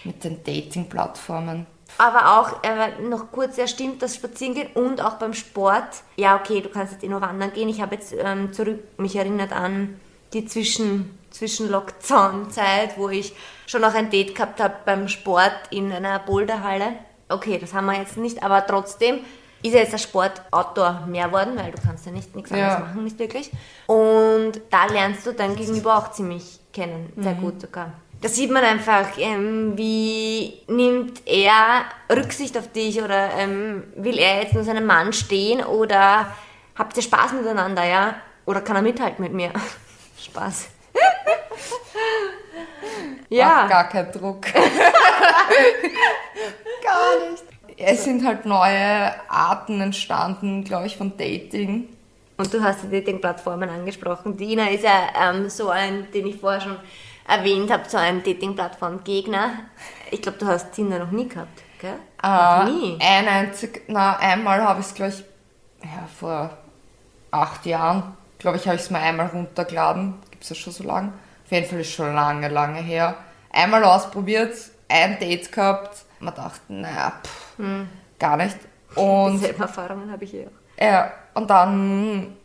mit 0.04 0.24
den 0.24 0.44
Dating-Plattformen. 0.44 1.66
Aber 1.98 2.40
auch 2.40 2.64
äh, 2.64 3.02
noch 3.08 3.32
kurz, 3.32 3.56
ja 3.58 3.68
stimmt, 3.68 4.02
das 4.02 4.16
Spazierengehen 4.16 4.70
und 4.74 5.00
auch 5.00 5.14
beim 5.16 5.34
Sport. 5.34 6.02
Ja, 6.16 6.36
okay, 6.36 6.60
du 6.62 6.70
kannst 6.70 6.94
jetzt 6.94 7.04
eh 7.04 7.08
nur 7.08 7.22
wandern 7.22 7.54
gehen. 7.54 7.70
Ich 7.70 7.82
habe 7.82 7.96
jetzt 7.96 8.14
ähm, 8.18 8.52
zurück 8.52 8.80
mich 8.98 9.16
erinnert 9.16 9.52
an 9.54 10.00
die 10.34 10.46
Zwischen, 10.46 11.18
Zwischen-Lockdown-Zeit, 11.30 12.98
wo 12.98 13.10
ich 13.10 13.36
schon 13.68 13.82
noch 13.82 13.94
ein 13.94 14.10
Date 14.10 14.34
gehabt 14.36 14.60
habe 14.62 14.74
beim 14.86 15.08
Sport 15.08 15.54
in 15.70 15.92
einer 15.92 16.20
Boulderhalle. 16.20 16.94
Okay, 17.34 17.58
das 17.60 17.74
haben 17.74 17.86
wir 17.86 17.98
jetzt 17.98 18.18
nicht, 18.18 18.42
aber 18.44 18.66
trotzdem 18.66 19.20
ist 19.62 19.74
ja 19.74 19.80
jetzt 19.80 19.94
der 19.94 19.98
Sport 19.98 20.42
Outdoor 20.52 21.06
mehr 21.08 21.32
worden, 21.32 21.56
weil 21.56 21.72
du 21.72 21.82
kannst 21.82 22.06
ja 22.06 22.12
nicht 22.12 22.36
nichts 22.36 22.52
anderes 22.52 22.74
Ja. 22.74 22.80
machen, 22.80 23.04
nicht 23.04 23.18
wirklich. 23.20 23.50
Und 23.88 24.54
da 24.70 24.86
lernst 24.86 25.26
du 25.26 25.32
dein 25.34 25.56
Gegenüber 25.56 25.98
auch 25.98 26.12
ziemlich 26.12 26.60
kennen, 26.74 27.14
sehr 27.18 27.34
gut 27.34 27.62
sogar. 27.62 27.94
Da 28.22 28.30
sieht 28.30 28.52
man 28.52 28.64
einfach, 28.64 29.18
ähm, 29.18 29.74
wie 29.78 30.54
nimmt 30.68 31.22
er 31.28 31.84
Rücksicht 32.14 32.58
auf 32.58 32.72
dich 32.72 33.02
oder 33.02 33.32
ähm, 33.38 33.84
will 33.96 34.18
er 34.18 34.42
jetzt 34.44 34.54
nur 34.54 34.64
seinem 34.64 34.86
Mann 34.86 35.12
stehen 35.12 35.62
oder 35.64 36.28
habt 36.78 36.96
ihr 36.96 37.04
Spaß 37.04 37.34
miteinander, 37.34 37.84
ja? 37.86 38.16
Oder 38.46 38.62
kann 38.62 38.76
er 38.78 38.82
mithalten 38.82 39.24
mit 39.24 39.34
mir? 39.34 39.52
Spaß. 40.18 40.68
Ja, 43.30 43.68
gar 43.68 43.90
kein 43.90 44.12
Druck. 44.12 44.46
gar 44.54 44.62
nicht. 47.32 47.44
Es 47.78 48.04
sind 48.04 48.26
halt 48.26 48.46
neue 48.46 49.12
Arten 49.30 49.82
entstanden, 49.82 50.64
glaube 50.64 50.86
ich, 50.86 50.96
von 50.96 51.18
Dating. 51.18 51.90
und 52.38 52.54
du 52.54 52.62
hast 52.64 52.84
die 52.84 52.90
Dating-Plattformen 52.90 53.70
angesprochen. 53.70 54.38
Dina 54.38 54.68
ist 54.70 54.84
ja 54.84 55.08
ähm, 55.20 55.50
so 55.50 55.70
ein, 55.70 56.12
den 56.12 56.28
ich 56.28 56.38
vorher 56.38 56.62
schon 56.62 56.78
erwähnt 57.28 57.72
habe, 57.72 57.84
so 57.88 57.98
ein 57.98 58.22
Dating-Plattform-Gegner. 58.24 59.52
Ich 60.12 60.22
glaube, 60.22 60.38
du 60.38 60.46
hast 60.46 60.72
Tinder 60.74 61.00
noch 61.00 61.12
nie 61.12 61.28
gehabt, 61.28 61.64
gell? 61.80 61.96
Äh, 62.22 62.28
noch 62.28 62.66
nie. 62.66 62.98
Ein 63.02 63.28
einzig, 63.28 63.82
na, 63.88 64.18
einmal 64.18 64.62
habe 64.62 64.82
ich 64.82 64.86
es, 64.88 64.94
glaube 64.94 65.14
ich, 65.14 65.24
ja, 65.84 66.08
vor 66.20 66.56
acht 67.32 67.66
Jahren, 67.66 68.16
glaube 68.38 68.58
ich, 68.58 68.68
habe 68.68 68.76
ich 68.76 68.84
es 68.84 68.92
mal 68.92 69.02
einmal 69.02 69.28
runtergeladen. 69.28 70.14
Gibt 70.30 70.44
es 70.44 70.50
ja 70.50 70.56
schon 70.56 70.74
so 70.74 70.84
lange. 70.84 71.14
Auf 71.46 71.52
jeden 71.52 71.68
Fall 71.68 71.80
ist 71.82 71.92
schon 71.92 72.14
lange, 72.14 72.48
lange 72.50 72.80
her. 72.80 73.16
Einmal 73.52 73.84
ausprobiert, 73.84 74.56
ein 74.90 75.20
Date 75.20 75.52
gehabt. 75.52 76.04
Man 76.20 76.34
dachte, 76.34 76.62
naja, 76.70 77.14
pff, 77.24 77.58
Hm. 77.58 77.88
gar 78.20 78.38
nicht. 78.38 78.58
Und 78.96 79.34
Dieselben 79.34 79.62
Erfahrungen 79.62 80.12
habe 80.12 80.24
ich 80.24 80.34
eh 80.34 80.48
auch. 80.48 80.82
Ja, 80.84 81.12
und 81.34 81.50
dann 81.50 82.36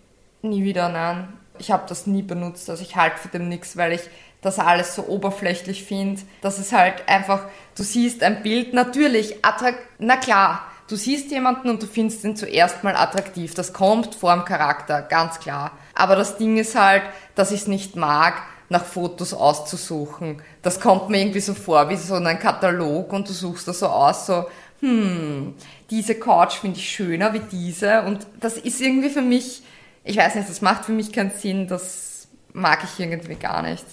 nie 0.43 0.63
wieder, 0.65 0.89
nein. 0.89 1.33
Ich 1.59 1.71
habe 1.71 1.85
das 1.89 2.07
nie 2.07 2.23
benutzt, 2.23 2.69
also 2.71 2.83
ich 2.83 2.95
halte 2.97 3.19
von 3.19 3.31
dem 3.33 3.49
nichts, 3.49 3.77
weil 3.77 3.93
ich 3.93 4.03
das 4.43 4.59
alles 4.61 4.95
so 4.95 5.07
oberflächlich 5.07 5.83
finde. 5.85 6.23
Das 6.41 6.59
ist 6.59 6.73
halt 6.73 7.09
einfach, 7.09 7.41
du 7.77 7.83
siehst 7.83 8.23
ein 8.23 8.43
Bild, 8.43 8.75
natürlich, 8.75 9.45
attrakt, 9.45 9.81
na 9.99 10.17
klar, 10.17 10.63
du 10.89 10.95
siehst 10.95 11.31
jemanden 11.33 11.69
und 11.71 11.83
du 11.83 11.87
findest 11.87 12.23
ihn 12.25 12.37
zuerst 12.37 12.85
mal 12.85 12.95
attraktiv. 12.95 13.55
Das 13.55 13.73
kommt 13.73 14.15
vor 14.15 14.33
dem 14.35 14.45
Charakter, 14.45 15.03
ganz 15.03 15.41
klar. 15.41 15.73
Aber 15.95 16.15
das 16.15 16.37
Ding 16.37 16.57
ist 16.59 16.79
halt, 16.79 17.03
dass 17.35 17.51
ich 17.51 17.63
es 17.63 17.67
nicht 17.67 17.97
mag, 17.97 18.35
nach 18.69 18.85
Fotos 18.85 19.33
auszusuchen. 19.33 20.43
Das 20.63 20.81
kommt 20.81 21.09
mir 21.09 21.21
irgendwie 21.21 21.41
so 21.41 21.55
vor 21.55 21.89
wie 21.89 21.97
so 21.97 22.15
ein 22.15 22.39
Katalog 22.39 23.13
und 23.13 23.29
du 23.29 23.33
suchst 23.33 23.69
da 23.69 23.73
so 23.73 23.87
aus, 23.87 24.27
so, 24.27 24.45
hm, 24.81 25.55
diese 25.91 26.15
Couch 26.15 26.57
finde 26.59 26.79
ich 26.79 26.89
schöner 26.89 27.33
wie 27.33 27.41
diese 27.41 28.03
und 28.03 28.27
das 28.41 28.57
ist 28.59 28.81
irgendwie 28.81 29.11
für 29.11 29.23
mich, 29.23 29.63
ich 30.05 30.17
weiß 30.17 30.35
nicht, 30.35 30.49
das 30.49 30.61
macht 30.61 30.85
für 30.85 30.93
mich 30.93 31.13
keinen 31.13 31.31
Sinn, 31.31 31.67
das 31.67 32.29
mag 32.53 32.85
ich 32.85 33.01
irgendwie 33.01 33.35
gar 33.35 33.63
nicht. 33.63 33.85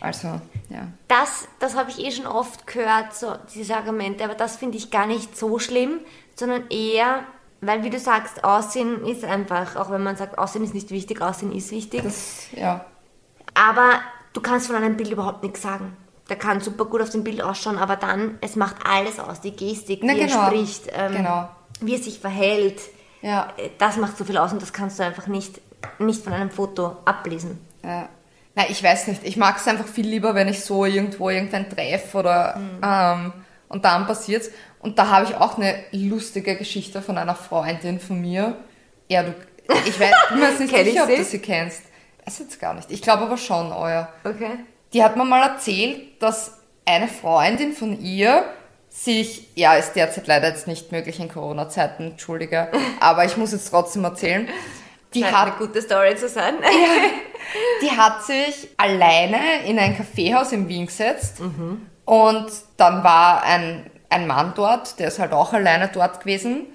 Also, 0.00 0.40
ja. 0.68 0.88
Das, 1.08 1.48
das 1.58 1.74
habe 1.74 1.90
ich 1.90 1.98
eh 1.98 2.10
schon 2.10 2.26
oft 2.26 2.66
gehört, 2.66 3.14
so 3.14 3.34
diese 3.54 3.76
Argumente, 3.76 4.24
aber 4.24 4.34
das 4.34 4.56
finde 4.56 4.76
ich 4.76 4.90
gar 4.90 5.06
nicht 5.06 5.36
so 5.36 5.58
schlimm, 5.58 6.00
sondern 6.34 6.68
eher, 6.68 7.24
weil 7.60 7.82
wie 7.82 7.90
du 7.90 7.98
sagst, 7.98 8.44
Aussehen 8.44 9.04
ist 9.06 9.24
einfach, 9.24 9.76
auch 9.76 9.90
wenn 9.90 10.02
man 10.02 10.16
sagt, 10.16 10.38
Aussehen 10.38 10.64
ist 10.64 10.74
nicht 10.74 10.90
wichtig, 10.90 11.22
Aussehen 11.22 11.52
ist 11.52 11.70
wichtig, 11.70 12.02
Das, 12.02 12.48
ja. 12.52 12.84
Aber 13.56 14.00
du 14.32 14.40
kannst 14.40 14.66
von 14.66 14.76
einem 14.76 14.96
Bild 14.96 15.10
überhaupt 15.10 15.42
nichts 15.42 15.62
sagen. 15.62 15.96
Der 16.28 16.36
kann 16.36 16.60
super 16.60 16.84
gut 16.86 17.00
auf 17.02 17.10
dem 17.10 17.22
Bild 17.24 17.40
ausschauen, 17.42 17.78
aber 17.78 17.96
dann, 17.96 18.38
es 18.40 18.56
macht 18.56 18.76
alles 18.84 19.18
aus, 19.20 19.40
die 19.40 19.54
Gestik, 19.54 20.00
Na, 20.02 20.14
wie 20.14 20.20
er 20.20 20.26
genau. 20.26 20.46
spricht, 20.46 20.82
ähm, 20.92 21.12
Genau. 21.16 21.48
wie 21.80 21.94
er 21.94 22.02
sich 22.02 22.18
verhält, 22.20 22.80
Ja. 23.22 23.48
Äh, 23.56 23.70
das 23.78 23.96
macht 23.96 24.16
so 24.18 24.24
viel 24.24 24.36
aus 24.38 24.52
und 24.52 24.60
das 24.60 24.72
kannst 24.72 24.98
du 24.98 25.04
einfach 25.04 25.26
nicht, 25.28 25.60
nicht 25.98 26.22
von 26.22 26.32
einem 26.32 26.50
Foto 26.50 26.96
ablesen. 27.04 27.58
Ja. 27.84 28.08
Nein, 28.54 28.66
ich 28.70 28.82
weiß 28.82 29.06
nicht. 29.08 29.20
Ich 29.24 29.36
mag 29.36 29.56
es 29.58 29.68
einfach 29.68 29.86
viel 29.86 30.06
lieber, 30.06 30.34
wenn 30.34 30.48
ich 30.48 30.64
so 30.64 30.84
irgendwo 30.84 31.28
irgendein 31.30 31.68
treff 31.70 32.14
oder 32.14 32.58
ähm, 32.82 33.32
und 33.68 33.84
dann 33.84 34.06
passiert's. 34.06 34.50
Und 34.80 34.98
da 34.98 35.08
habe 35.10 35.26
ich 35.26 35.36
auch 35.36 35.58
eine 35.58 35.74
lustige 35.92 36.56
Geschichte 36.56 37.02
von 37.02 37.18
einer 37.18 37.34
Freundin 37.34 38.00
von 38.00 38.20
mir. 38.20 38.56
Ja, 39.08 39.22
du, 39.24 39.34
ich 39.86 39.98
weiß, 40.00 40.12
bin 40.30 40.38
mir 40.40 40.48
jetzt 40.50 40.60
nicht 40.60 40.72
ich 40.76 40.84
sicher, 40.86 41.02
ob 41.04 41.08
du 41.14 41.24
sie 41.24 41.38
kennst. 41.38 41.82
Weiß 42.26 42.40
jetzt 42.40 42.60
gar 42.60 42.74
nicht. 42.74 42.90
Ich 42.90 43.02
glaube 43.02 43.24
aber 43.24 43.36
schon, 43.36 43.72
euer. 43.72 44.08
Okay. 44.24 44.58
Die 44.92 45.02
hat 45.02 45.16
mir 45.16 45.24
mal 45.24 45.42
erzählt, 45.42 46.20
dass 46.20 46.58
eine 46.84 47.08
Freundin 47.08 47.72
von 47.72 48.00
ihr 48.00 48.44
sich, 48.88 49.48
ja, 49.54 49.74
ist 49.74 49.92
derzeit 49.92 50.26
leider 50.26 50.48
jetzt 50.48 50.66
nicht 50.66 50.90
möglich 50.90 51.20
in 51.20 51.28
Corona-Zeiten, 51.28 52.12
entschuldige, 52.12 52.68
aber 53.00 53.24
ich 53.24 53.36
muss 53.36 53.52
jetzt 53.52 53.70
trotzdem 53.70 54.04
erzählen. 54.04 54.48
Die 55.14 55.22
Scheint 55.22 55.36
hat 55.36 55.46
eine 55.48 55.66
gute 55.66 55.82
Story 55.82 56.16
zu 56.16 56.28
sein. 56.28 56.54
die 57.82 57.90
hat 57.90 58.24
sich 58.24 58.68
alleine 58.76 59.64
in 59.66 59.78
ein 59.78 59.96
Kaffeehaus 59.96 60.52
in 60.52 60.68
Wien 60.68 60.86
gesetzt 60.86 61.40
und 62.04 62.46
dann 62.76 63.04
war 63.04 63.42
ein, 63.42 63.90
ein 64.08 64.26
Mann 64.26 64.52
dort, 64.56 64.98
der 64.98 65.08
ist 65.08 65.18
halt 65.18 65.32
auch 65.32 65.52
alleine 65.52 65.88
dort 65.92 66.20
gewesen 66.20 66.66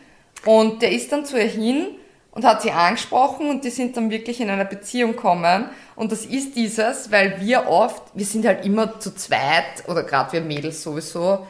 und 0.46 0.82
der 0.82 0.92
ist 0.92 1.12
dann 1.12 1.26
zu 1.26 1.38
ihr 1.38 1.48
hin 1.48 1.88
und 2.32 2.46
hat 2.46 2.62
sie 2.62 2.72
angesprochen 2.72 3.50
und 3.50 3.64
die 3.64 3.70
sind 3.70 3.96
dann 3.98 4.10
wirklich 4.10 4.40
in 4.42 4.50
eine 4.50 4.66
Beziehung 4.66 5.12
gekommen 5.14 5.70
und 5.96 6.12
das 6.12 6.26
ist 6.26 6.56
dieses, 6.56 7.12
weil 7.12 7.40
wir 7.42 7.68
oft, 7.68 8.04
wir 8.14 8.26
sind 8.26 8.46
halt 8.46 8.66
immer 8.66 9.00
zu 9.00 9.14
zweit 9.16 9.88
oder 9.88 10.04
gerade 10.04 10.34
wir 10.34 10.42
Mädels 10.42 10.82
sowieso 10.84 11.46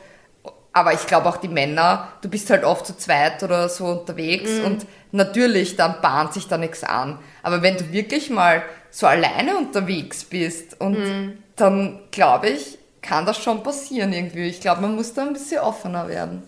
Aber 0.73 0.93
ich 0.93 1.05
glaube 1.05 1.27
auch 1.27 1.35
die 1.35 1.49
Männer, 1.49 2.07
du 2.21 2.29
bist 2.29 2.49
halt 2.49 2.63
oft 2.63 2.85
zu 2.87 2.95
zweit 2.95 3.43
oder 3.43 3.67
so 3.67 3.87
unterwegs 3.87 4.51
Mhm. 4.59 4.65
und 4.65 4.85
natürlich, 5.11 5.75
dann 5.75 5.99
bahnt 6.01 6.33
sich 6.33 6.47
da 6.47 6.57
nichts 6.57 6.85
an. 6.85 7.19
Aber 7.43 7.61
wenn 7.61 7.75
du 7.75 7.91
wirklich 7.91 8.29
mal 8.29 8.63
so 8.89 9.05
alleine 9.05 9.57
unterwegs 9.57 10.23
bist 10.23 10.79
und 10.79 10.97
Mhm. 10.97 11.43
dann 11.57 11.99
glaube 12.11 12.47
ich, 12.51 12.77
kann 13.01 13.25
das 13.25 13.37
schon 13.43 13.63
passieren 13.63 14.13
irgendwie. 14.13 14.47
Ich 14.47 14.61
glaube, 14.61 14.79
man 14.79 14.95
muss 14.95 15.13
da 15.13 15.23
ein 15.23 15.33
bisschen 15.33 15.59
offener 15.59 16.07
werden. 16.07 16.41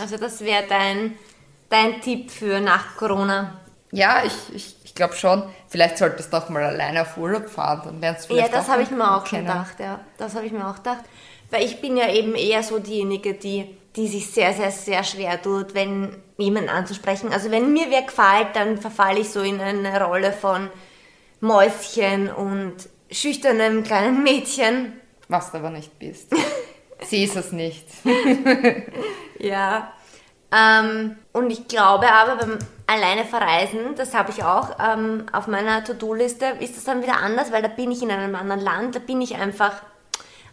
Also 0.00 0.16
das 0.16 0.40
wäre 0.40 0.62
dein, 0.66 1.12
dein 1.68 2.00
Tipp 2.00 2.30
für 2.30 2.60
nach 2.60 2.96
Corona. 2.96 3.60
Ja, 3.92 4.22
ich, 4.24 4.54
ich, 4.54 4.76
ich 4.84 4.94
glaube 4.94 5.14
schon. 5.14 5.42
Vielleicht 5.68 5.98
solltest 5.98 6.32
du 6.32 6.36
auch 6.36 6.48
mal 6.48 6.62
alleine 6.62 7.02
auf 7.02 7.16
Urlaub 7.16 7.48
fahren, 7.48 7.82
dann 7.84 8.00
lernst 8.00 8.28
du 8.28 8.34
Ja, 8.34 8.42
vielleicht 8.42 8.54
das 8.54 8.66
auch 8.66 8.72
habe 8.72 8.82
ich 8.82 8.90
mir 8.90 9.16
auch 9.16 9.26
schon 9.26 9.40
gedacht, 9.40 9.80
ja. 9.80 10.00
Das 10.18 10.34
habe 10.34 10.46
ich 10.46 10.52
mir 10.52 10.68
auch 10.68 10.76
gedacht. 10.76 11.04
Weil 11.50 11.64
ich 11.64 11.80
bin 11.80 11.96
ja 11.96 12.10
eben 12.10 12.34
eher 12.34 12.62
so 12.62 12.78
diejenige, 12.78 13.34
die, 13.34 13.76
die 13.96 14.06
sich 14.06 14.30
sehr, 14.30 14.52
sehr, 14.52 14.70
sehr 14.70 15.02
schwer 15.02 15.40
tut, 15.40 15.74
wenn 15.74 16.16
jemanden 16.36 16.68
anzusprechen. 16.68 17.32
Also 17.32 17.50
wenn 17.50 17.72
mir 17.72 17.90
wer 17.90 18.02
gefällt, 18.02 18.54
dann 18.54 18.78
verfalle 18.78 19.20
ich 19.20 19.30
so 19.30 19.40
in 19.40 19.60
eine 19.60 20.04
Rolle 20.04 20.32
von 20.32 20.68
Mäuschen 21.40 22.30
und 22.30 22.74
schüchternem 23.10 23.82
kleinen 23.84 24.22
Mädchen. 24.22 25.00
Was 25.28 25.50
du 25.50 25.58
aber 25.58 25.70
nicht 25.70 25.98
bist. 25.98 26.34
Sie 27.02 27.24
ist 27.24 27.36
es 27.36 27.52
nicht. 27.52 27.86
Ja. 29.38 29.92
Ähm, 30.50 31.16
und 31.32 31.50
ich 31.50 31.68
glaube 31.68 32.10
aber 32.10 32.36
beim 32.36 32.58
alleine 32.86 33.24
verreisen, 33.24 33.94
das 33.96 34.14
habe 34.14 34.30
ich 34.30 34.42
auch 34.42 34.70
ähm, 34.82 35.26
auf 35.32 35.46
meiner 35.46 35.84
To-Do-Liste, 35.84 36.46
ist 36.60 36.76
das 36.76 36.84
dann 36.84 37.02
wieder 37.02 37.18
anders, 37.18 37.52
weil 37.52 37.60
da 37.62 37.68
bin 37.68 37.90
ich 37.92 38.02
in 38.02 38.10
einem 38.10 38.34
anderen 38.34 38.60
Land, 38.62 38.94
da 38.96 38.98
bin 38.98 39.20
ich 39.20 39.36
einfach 39.36 39.74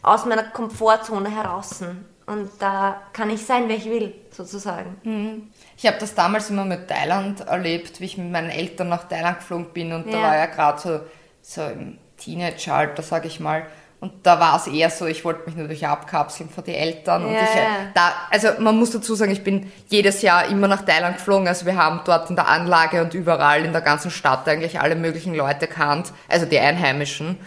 aus 0.02 0.26
meiner 0.26 0.44
Komfortzone 0.44 1.30
heraus. 1.30 1.82
Und 2.28 2.50
da 2.60 3.02
kann 3.14 3.30
ich 3.30 3.46
sein, 3.46 3.70
wer 3.70 3.78
ich 3.78 3.86
will, 3.86 4.14
sozusagen. 4.32 5.52
Ich 5.78 5.86
habe 5.86 5.98
das 6.00 6.16
damals 6.16 6.50
immer 6.50 6.66
mit 6.66 6.88
Thailand 6.88 7.42
erlebt, 7.42 8.02
wie 8.02 8.06
ich 8.06 8.18
mit 8.18 8.32
meinen 8.32 8.50
Eltern 8.50 8.90
nach 8.90 9.08
Thailand 9.08 9.40
geflogen 9.40 9.72
bin 9.74 9.94
und 9.94 10.08
da 10.12 10.18
Ja. 10.18 10.24
war 10.24 10.36
ja 10.36 10.46
gerade 10.48 10.82
so, 10.82 11.00
so 11.42 11.62
im 11.70 12.00
Teenageralter, 12.18 13.04
sage 13.04 13.28
ich 13.28 13.40
mal. 13.40 13.68
Und 14.06 14.12
da 14.22 14.40
war 14.40 14.58
es 14.58 14.68
eher 14.68 14.92
so, 14.92 15.08
ich 15.08 15.26
wollte 15.26 15.48
mich 15.48 15.56
natürlich 15.56 15.88
abkapseln 15.88 16.48
von 16.48 16.64
den 16.64 16.76
Eltern. 16.76 17.26
Und 17.26 17.34
Ja, 17.34 17.42
ich, 17.42 17.56
äh, 17.56 17.92
da, 17.96 18.14
also 18.30 18.50
man 18.60 18.78
muss 18.78 18.92
dazu 18.92 19.16
sagen, 19.16 19.32
ich 19.32 19.44
bin 19.44 19.72
jedes 19.90 20.22
Jahr 20.22 20.48
immer 20.48 20.68
nach 20.68 20.84
Thailand 20.84 21.18
geflogen. 21.18 21.48
Also 21.48 21.66
wir 21.66 21.76
haben 21.76 22.02
dort 22.06 22.30
in 22.30 22.36
der 22.36 22.48
Anlage 22.48 23.02
und 23.02 23.16
überall 23.16 23.66
in 23.66 23.72
der 23.72 23.82
ganzen 23.82 24.12
Stadt 24.12 24.48
eigentlich 24.48 24.80
alle 24.80 24.96
möglichen 24.96 25.34
Leute 25.34 25.66
kannt, 25.66 26.14
also 26.30 26.46
die 26.46 26.60
Einheimischen. 26.60 27.40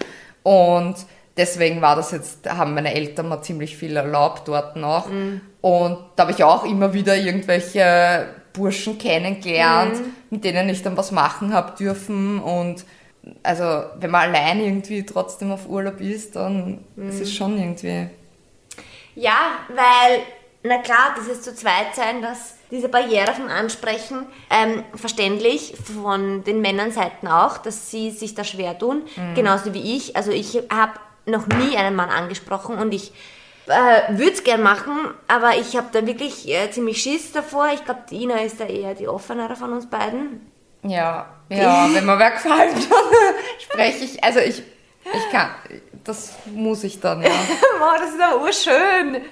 Und 0.42 0.96
deswegen 1.36 1.80
war 1.80 1.94
das 1.94 2.10
jetzt, 2.10 2.50
haben 2.50 2.74
meine 2.74 2.92
Eltern 2.92 3.28
mir 3.28 3.40
ziemlich 3.40 3.76
viel 3.76 3.96
erlaubt 3.96 4.48
dort 4.48 4.74
noch. 4.74 5.08
Und 5.60 5.98
da 6.16 6.24
habe 6.24 6.32
ich 6.32 6.42
auch 6.42 6.64
immer 6.64 6.92
wieder 6.92 7.16
irgendwelche 7.16 8.26
Burschen 8.52 8.98
kennengelernt, 8.98 9.94
mit 10.30 10.42
denen 10.42 10.68
ich 10.70 10.82
dann 10.82 10.96
was 10.96 11.12
machen 11.12 11.54
habe 11.54 11.76
dürfen. 11.78 12.40
Und 12.40 12.84
also 13.42 13.84
wenn 13.98 14.10
man 14.10 14.28
allein 14.28 14.60
irgendwie 14.60 15.04
trotzdem 15.04 15.52
auf 15.52 15.68
Urlaub 15.68 16.00
ist, 16.00 16.36
dann 16.36 16.84
ist 16.96 17.20
es 17.20 17.34
schon 17.34 17.58
irgendwie. 17.58 18.08
Ja, 19.14 19.36
weil, 19.68 20.20
na 20.62 20.78
klar, 20.78 21.14
dieses 21.18 21.42
zu 21.42 21.54
zweit 21.54 21.94
sein, 21.94 22.22
dass 22.22 22.54
diese 22.70 22.88
Barriere 22.88 23.32
vom 23.32 23.48
Ansprechen, 23.48 24.26
ähm, 24.50 24.84
verständlich 24.94 25.74
von 25.76 26.44
den 26.44 26.60
Männernseiten 26.60 27.28
auch, 27.28 27.58
dass 27.58 27.90
sie 27.90 28.10
sich 28.10 28.34
da 28.34 28.44
schwer 28.44 28.78
tun, 28.78 29.02
genauso 29.34 29.74
wie 29.74 29.96
ich. 29.96 30.16
Also 30.16 30.30
ich 30.30 30.62
habe 30.70 30.92
noch 31.26 31.46
nie 31.46 31.76
einen 31.76 31.96
Mann 31.96 32.10
angesprochen 32.10 32.78
und 32.78 32.92
ich 32.92 33.12
äh, 33.66 34.16
würde 34.16 34.32
es 34.32 34.44
gern 34.44 34.62
machen, 34.62 34.92
aber 35.26 35.56
ich 35.58 35.76
habe 35.76 35.88
da 35.92 36.06
wirklich 36.06 36.48
äh, 36.48 36.70
ziemlich 36.70 37.02
Schiss 37.02 37.32
davor. 37.32 37.68
Ich 37.74 37.84
glaube, 37.84 38.00
Dina 38.10 38.36
ist 38.36 38.60
da 38.60 38.64
eher 38.64 38.94
die 38.94 39.08
offenere 39.08 39.56
von 39.56 39.72
uns 39.72 39.86
beiden. 39.86 40.50
Ja, 40.88 41.26
ja, 41.48 41.88
wenn 41.92 42.04
mir 42.06 42.18
wer 42.18 42.30
gefällt, 42.30 42.74
dann 42.74 43.34
spreche 43.58 44.04
ich. 44.04 44.22
Also 44.22 44.40
ich, 44.40 44.62
ich 45.04 45.30
kann, 45.30 45.50
das 46.04 46.34
muss 46.46 46.84
ich 46.84 47.00
dann, 47.00 47.22
ja. 47.22 47.30
Wow, 47.78 47.96
das 47.98 48.10
ist 48.10 48.20
aber 48.20 48.42
urschön. 48.42 49.22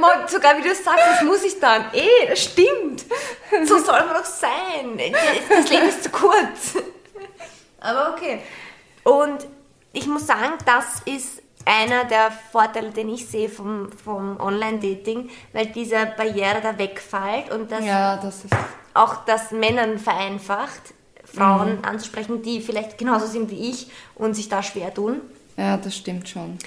Mo, 0.00 0.08
sogar 0.26 0.58
wie 0.58 0.62
du 0.62 0.74
sagst, 0.74 1.04
das 1.06 1.22
muss 1.22 1.44
ich 1.44 1.58
dann. 1.60 1.84
Eh, 1.92 2.28
das 2.28 2.42
stimmt. 2.42 3.04
So 3.64 3.78
soll 3.78 4.00
man 4.00 4.14
doch 4.14 4.24
sein. 4.24 4.98
Das 5.48 5.70
Leben 5.70 5.88
ist 5.88 6.04
zu 6.04 6.10
kurz. 6.10 6.82
Aber 7.80 8.14
okay. 8.14 8.40
Und 9.04 9.46
ich 9.92 10.06
muss 10.06 10.26
sagen, 10.26 10.54
das 10.64 11.00
ist 11.04 11.42
einer 11.64 12.04
der 12.04 12.32
Vorteile, 12.50 12.90
den 12.90 13.08
ich 13.08 13.26
sehe 13.28 13.48
vom, 13.48 13.90
vom 13.92 14.40
Online-Dating, 14.40 15.30
weil 15.52 15.66
diese 15.66 16.06
Barriere 16.16 16.60
da 16.62 16.76
wegfällt 16.76 17.50
und 17.50 17.70
das 17.70 17.84
Ja, 17.84 18.16
das 18.16 18.42
auch 18.94 19.24
das 19.24 19.52
Männern 19.52 19.98
vereinfacht, 19.98 20.94
Frauen 21.34 21.84
anzusprechen, 21.84 22.42
die 22.42 22.60
vielleicht 22.60 22.98
genauso 22.98 23.26
sind 23.26 23.50
wie 23.50 23.70
ich 23.70 23.88
und 24.14 24.34
sich 24.34 24.48
da 24.48 24.62
schwer 24.62 24.92
tun. 24.92 25.20
Ja, 25.56 25.76
das 25.76 25.96
stimmt 25.96 26.28
schon. 26.28 26.58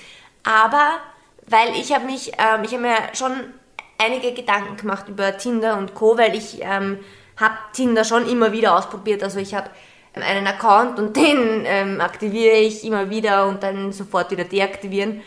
Aber 0.43 0.99
weil 1.47 1.75
ich 1.75 1.93
habe 1.93 2.06
mich, 2.06 2.32
ähm, 2.38 2.63
ich 2.63 2.71
habe 2.71 2.82
mir 2.82 2.97
schon 3.13 3.32
einige 3.97 4.34
Gedanken 4.34 4.78
gemacht 4.78 5.08
über 5.08 5.38
Tinder 5.38 5.78
und 5.78 5.93
Co, 5.93 6.17
weil 6.17 6.36
ich 6.36 6.60
ähm, 6.62 6.99
habe 7.38 7.56
Tinder 7.73 8.04
schon 8.04 8.28
immer 8.28 8.51
wieder 8.51 8.75
ausprobiert. 8.78 9.23
Also 9.23 9.39
ich 9.39 9.54
habe 9.54 9.69
einen 10.13 10.47
Account 10.47 10.99
und 10.99 11.15
den 11.15 11.63
ähm, 11.65 12.01
aktiviere 12.01 12.58
ich 12.58 12.84
immer 12.84 13.10
wieder 13.10 13.47
und 13.47 13.63
dann 13.63 13.91
sofort 13.91 14.32
wieder 14.32 14.43
deaktivieren. 14.43 15.21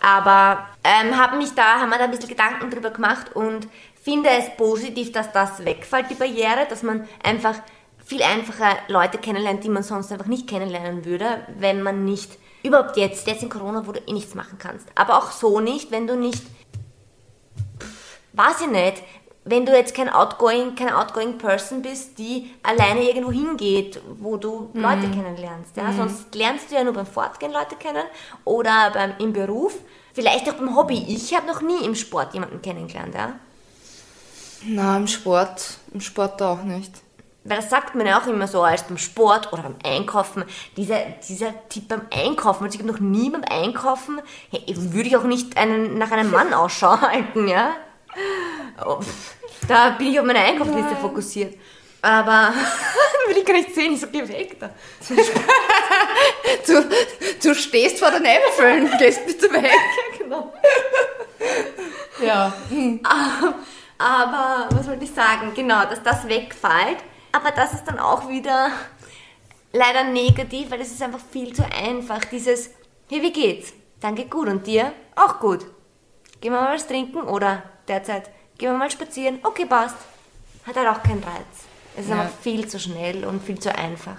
Aber 0.00 0.66
ähm, 0.84 1.16
habe 1.16 1.36
mich 1.36 1.54
da, 1.54 1.80
haben 1.80 1.90
wir 1.90 1.98
da 1.98 2.04
ein 2.04 2.10
bisschen 2.10 2.28
Gedanken 2.28 2.70
drüber 2.70 2.90
gemacht 2.90 3.34
und 3.34 3.66
finde 4.00 4.30
es 4.30 4.56
positiv, 4.56 5.12
dass 5.12 5.32
das 5.32 5.64
wegfällt, 5.64 6.10
die 6.10 6.14
Barriere, 6.14 6.66
dass 6.68 6.82
man 6.82 7.06
einfach 7.22 7.56
viel 8.08 8.22
einfacher 8.22 8.74
Leute 8.88 9.18
kennenlernt, 9.18 9.64
die 9.64 9.68
man 9.68 9.82
sonst 9.82 10.10
einfach 10.10 10.26
nicht 10.26 10.48
kennenlernen 10.48 11.04
würde, 11.04 11.46
wenn 11.58 11.82
man 11.82 12.06
nicht, 12.06 12.38
überhaupt 12.62 12.96
jetzt, 12.96 13.26
jetzt 13.26 13.42
in 13.42 13.50
Corona, 13.50 13.86
wo 13.86 13.92
du 13.92 14.00
eh 14.00 14.12
nichts 14.14 14.34
machen 14.34 14.56
kannst. 14.58 14.88
Aber 14.94 15.18
auch 15.18 15.30
so 15.30 15.60
nicht, 15.60 15.90
wenn 15.90 16.06
du 16.06 16.16
nicht, 16.16 16.42
pff, 17.78 18.18
weiß 18.32 18.62
ich 18.62 18.70
nicht, 18.70 19.02
wenn 19.44 19.66
du 19.66 19.76
jetzt 19.76 19.94
kein 19.94 20.08
outgoing, 20.08 20.74
keine 20.74 20.96
outgoing 20.96 21.36
Person 21.36 21.82
bist, 21.82 22.18
die 22.18 22.50
alleine 22.62 23.02
irgendwo 23.02 23.30
hingeht, 23.30 24.00
wo 24.18 24.38
du 24.38 24.70
Leute 24.72 25.10
kennenlernst. 25.10 25.76
Ja? 25.76 25.92
Sonst 25.92 26.34
lernst 26.34 26.70
du 26.70 26.76
ja 26.76 26.84
nur 26.84 26.94
beim 26.94 27.06
Fortgehen 27.06 27.52
Leute 27.52 27.76
kennen 27.76 28.04
oder 28.46 28.90
beim, 28.90 29.12
im 29.18 29.34
Beruf, 29.34 29.74
vielleicht 30.14 30.48
auch 30.48 30.54
beim 30.54 30.74
Hobby. 30.74 31.04
Ich 31.08 31.34
habe 31.34 31.46
noch 31.46 31.60
nie 31.60 31.84
im 31.84 31.94
Sport 31.94 32.32
jemanden 32.32 32.62
kennengelernt. 32.62 33.14
Ja? 33.14 33.34
Na, 34.64 34.96
im 34.96 35.06
Sport, 35.06 35.76
im 35.92 36.00
Sport 36.00 36.40
auch 36.40 36.62
nicht. 36.62 37.02
Weil 37.44 37.58
das 37.58 37.70
sagt 37.70 37.94
man 37.94 38.06
ja 38.06 38.20
auch 38.20 38.26
immer 38.26 38.46
so, 38.46 38.62
als 38.62 38.82
beim 38.82 38.98
Sport 38.98 39.52
oder 39.52 39.62
beim 39.62 39.76
Einkaufen. 39.84 40.44
Dieser, 40.76 41.00
dieser 41.28 41.68
Tipp 41.68 41.88
beim 41.88 42.02
Einkaufen, 42.10 42.64
also 42.64 42.74
ich 42.74 42.82
habe 42.82 42.92
noch 42.92 43.00
nie 43.00 43.30
beim 43.30 43.44
Einkaufen, 43.48 44.20
hey, 44.50 44.62
würde 44.76 45.08
ich 45.08 45.16
auch 45.16 45.24
nicht 45.24 45.56
einen, 45.56 45.96
nach 45.98 46.10
einem 46.10 46.30
Mann 46.30 46.52
Ausschau 46.54 47.00
halten, 47.00 47.48
ja? 47.48 47.76
Oh, 48.84 49.00
da 49.66 49.90
bin 49.90 50.08
ich 50.08 50.20
auf 50.20 50.26
meine 50.26 50.40
Einkaufsliste 50.40 50.96
fokussiert. 50.96 51.54
Aber 52.00 52.52
will 53.28 53.38
ich 53.38 53.44
gar 53.44 53.54
nicht 53.54 53.74
sehen, 53.74 53.92
ich 53.94 54.00
so 54.00 54.06
geh 54.08 54.26
weg 54.28 54.58
da. 54.60 54.70
Du, 56.66 56.84
du 57.42 57.54
stehst 57.54 57.98
vor 57.98 58.10
den 58.10 58.24
Äpfeln, 58.24 58.90
gehst 58.98 59.26
bitte 59.26 59.52
weg. 59.52 59.70
genau. 60.18 60.52
Ja. 62.20 62.52
Aber 63.98 64.68
was 64.70 64.86
wollte 64.86 65.04
ich 65.04 65.12
sagen? 65.12 65.52
Genau, 65.54 65.84
dass 65.84 66.02
das 66.02 66.28
wegfällt. 66.28 66.98
Aber 67.32 67.50
das 67.50 67.72
ist 67.74 67.84
dann 67.84 67.98
auch 67.98 68.28
wieder 68.28 68.70
leider 69.72 70.04
negativ, 70.04 70.70
weil 70.70 70.80
es 70.80 70.90
ist 70.92 71.02
einfach 71.02 71.20
viel 71.30 71.54
zu 71.54 71.64
einfach. 71.64 72.24
Dieses, 72.24 72.70
hey, 73.10 73.22
wie 73.22 73.32
geht's? 73.32 73.72
Danke, 74.00 74.26
gut. 74.26 74.48
Und 74.48 74.66
dir? 74.66 74.92
Auch 75.16 75.38
gut. 75.40 75.66
Gehen 76.40 76.52
wir 76.52 76.60
mal 76.60 76.74
was 76.74 76.86
trinken 76.86 77.22
oder 77.22 77.62
derzeit 77.86 78.30
gehen 78.56 78.72
wir 78.72 78.78
mal 78.78 78.90
spazieren. 78.90 79.40
Okay, 79.42 79.66
passt. 79.66 79.96
Hat 80.66 80.76
halt 80.76 80.88
auch 80.88 81.02
keinen 81.02 81.22
Reiz. 81.22 81.66
Es 81.96 82.04
ist 82.04 82.10
Ja. 82.10 82.20
einfach 82.22 82.34
viel 82.40 82.66
zu 82.68 82.78
schnell 82.78 83.24
und 83.24 83.42
viel 83.42 83.58
zu 83.58 83.74
einfach. 83.74 84.16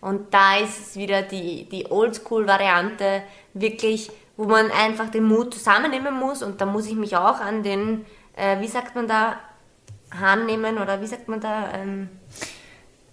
Und 0.00 0.32
da 0.34 0.56
ist 0.56 0.78
es 0.80 0.96
wieder 0.96 1.22
die, 1.22 1.68
die 1.68 1.90
Oldschool-Variante, 1.90 3.22
wirklich, 3.54 4.10
wo 4.36 4.44
man 4.44 4.70
einfach 4.70 5.10
den 5.10 5.24
Mut 5.24 5.52
zusammennehmen 5.54 6.14
muss. 6.14 6.42
Und 6.42 6.60
da 6.60 6.66
muss 6.66 6.86
ich 6.86 6.94
mich 6.94 7.16
auch 7.16 7.40
an 7.40 7.62
den, 7.62 8.06
äh, 8.36 8.60
wie 8.60 8.68
sagt 8.68 8.94
man 8.94 9.06
da, 9.08 9.38
Hahn 10.18 10.46
nehmen 10.46 10.78
oder 10.78 11.00
wie 11.00 11.06
sagt 11.06 11.28
man 11.28 11.40
da? 11.40 11.70
Ähm, 11.74 12.08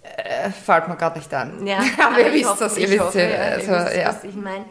Äh, 0.02 0.50
fällt 0.50 0.88
mir 0.88 0.96
gerade 0.96 1.18
nicht 1.18 1.32
an. 1.34 1.66
ja, 1.66 1.78
aber 2.06 2.20
ihr 2.20 2.32
wisst 2.32 2.60
das, 2.60 2.78
ihr 2.78 2.88
wisst 2.90 3.14
ihr 3.16 3.40
Also, 3.40 3.72
was 3.72 4.24
ich 4.24 4.34
meine. 4.34 4.64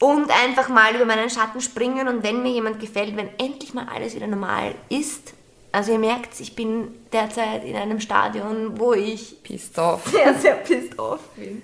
Und 0.00 0.30
einfach 0.30 0.68
mal 0.70 0.94
über 0.94 1.04
meinen 1.04 1.28
Schatten 1.28 1.60
springen 1.60 2.08
und 2.08 2.22
wenn 2.22 2.42
mir 2.42 2.50
jemand 2.50 2.80
gefällt, 2.80 3.14
wenn 3.16 3.28
endlich 3.38 3.74
mal 3.74 3.86
alles 3.94 4.14
wieder 4.14 4.26
normal 4.26 4.74
ist. 4.88 5.34
Also 5.72 5.92
ihr 5.92 5.98
merkt, 5.98 6.40
ich 6.40 6.56
bin 6.56 6.88
derzeit 7.12 7.64
in 7.64 7.76
einem 7.76 8.00
Stadion, 8.00 8.80
wo 8.80 8.94
ich 8.94 9.40
Pissed 9.42 9.78
off. 9.78 10.04
sehr, 10.10 10.34
sehr 10.34 10.54
pissed 10.54 10.98
off 10.98 11.20
bin. 11.36 11.62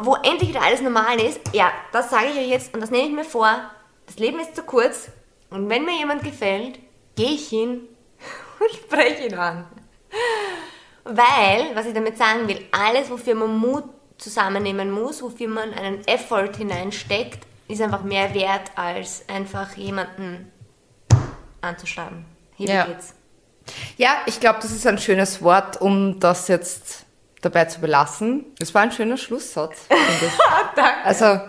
Wo 0.00 0.14
endlich 0.22 0.50
wieder 0.50 0.62
alles 0.62 0.80
normal 0.80 1.20
ist, 1.20 1.40
ja, 1.52 1.70
das 1.92 2.10
sage 2.10 2.26
ich 2.32 2.38
euch 2.38 2.48
jetzt 2.48 2.72
und 2.72 2.80
das 2.80 2.90
nehme 2.90 3.08
ich 3.08 3.12
mir 3.12 3.24
vor. 3.24 3.58
Das 4.06 4.16
Leben 4.18 4.38
ist 4.40 4.56
zu 4.56 4.62
kurz. 4.62 5.08
Und 5.50 5.68
wenn 5.68 5.84
mir 5.84 5.96
jemand 5.98 6.22
gefällt, 6.22 6.78
gehe 7.16 7.32
ich 7.32 7.48
hin 7.48 7.80
und 8.60 8.70
spreche 8.72 9.26
ihn 9.26 9.34
an. 9.34 9.66
Weil, 11.04 11.74
was 11.74 11.86
ich 11.86 11.94
damit 11.94 12.16
sagen 12.16 12.48
will, 12.48 12.64
alles, 12.72 13.10
wofür 13.10 13.34
man 13.34 13.56
Mut 13.58 13.84
zusammennehmen 14.18 14.90
muss, 14.90 15.22
wofür 15.22 15.48
man 15.48 15.72
einen 15.74 16.06
Effort 16.06 16.56
hineinsteckt, 16.56 17.46
ist 17.68 17.82
einfach 17.82 18.02
mehr 18.02 18.32
wert, 18.34 18.70
als 18.76 19.24
einfach 19.28 19.74
jemanden 19.76 20.50
anzuschreiben. 21.60 22.24
Hier 22.56 22.68
Ja. 22.68 22.84
geht's. 22.86 23.14
Ja, 23.96 24.16
ich 24.26 24.40
glaube, 24.40 24.58
das 24.60 24.70
ist 24.70 24.86
ein 24.86 24.98
schönes 24.98 25.42
Wort, 25.42 25.80
um 25.80 26.20
das 26.20 26.48
jetzt 26.48 27.06
dabei 27.40 27.64
zu 27.66 27.80
belassen. 27.80 28.46
Das 28.58 28.74
war 28.74 28.82
ein 28.82 28.92
schöner 28.92 29.16
Schlusssatz. 29.16 29.86
Danke. 30.76 31.04
Also 31.04 31.40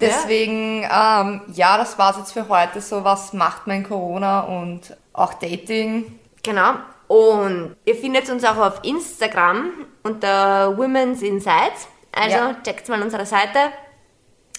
deswegen, 0.00 0.82
ja, 0.82 1.20
ähm, 1.20 1.42
ja 1.52 1.76
das 1.78 1.98
war's 1.98 2.16
jetzt 2.18 2.32
für 2.32 2.48
heute. 2.48 2.80
So 2.80 3.04
was 3.04 3.32
macht 3.32 3.66
man 3.66 3.78
in 3.78 3.84
Corona 3.84 4.40
und 4.40 4.96
auch 5.18 5.34
Dating. 5.34 6.18
Genau. 6.42 6.74
Und 7.08 7.76
ihr 7.84 7.94
findet 7.94 8.28
uns 8.30 8.44
auch 8.44 8.56
auf 8.56 8.80
Instagram 8.84 9.86
unter 10.02 10.76
Women's 10.76 11.22
Insights. 11.22 11.88
Also 12.12 12.36
Ja. 12.36 12.54
checkt 12.62 12.88
mal 12.88 13.00
unsere 13.02 13.24
Seite, 13.26 13.58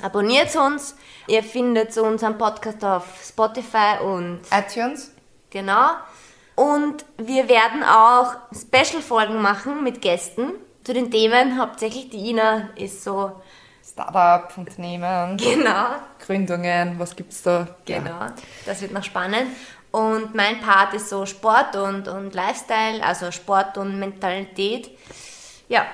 abonniert 0.01 0.55
uns. 0.55 0.95
Ihr 1.27 1.43
findet 1.43 1.95
unseren 1.97 2.37
Podcast 2.37 2.83
auf 2.83 3.05
Spotify 3.23 4.01
und 4.03 4.39
iTunes. 4.51 5.11
genau. 5.49 5.89
Und 6.55 7.05
wir 7.17 7.47
werden 7.47 7.83
auch 7.83 8.33
Special-Folgen 8.53 9.41
machen 9.41 9.81
mit 9.83 10.01
Gästen 10.01 10.51
zu 10.83 10.93
den 10.93 11.09
Themen. 11.09 11.57
Hauptsächlich 11.59 12.09
die 12.09 12.31
Ina 12.31 12.69
ist 12.75 13.03
so, 13.03 13.31
Startup, 13.87 14.51
Unternehmen, 14.57 15.37
genau, 15.37 15.85
Gründungen, 16.25 16.99
was 16.99 17.15
gibt's 17.15 17.41
da? 17.43 17.67
Genau, 17.85 18.27
das 18.65 18.81
wird 18.81 18.91
noch 18.91 19.03
spannend. 19.03 19.47
Und 19.91 20.36
mein 20.36 20.60
Part 20.62 20.93
ist 20.93 21.10
so 21.10 21.25
Sport 21.25 21.75
und, 21.75 22.08
und 22.08 22.36
Lifestyle, 22.36 23.04
also 23.04 23.32
Sport 23.32 23.78
und 23.78 23.97
Mentalität. 23.99 24.91
Ja, 25.67 25.86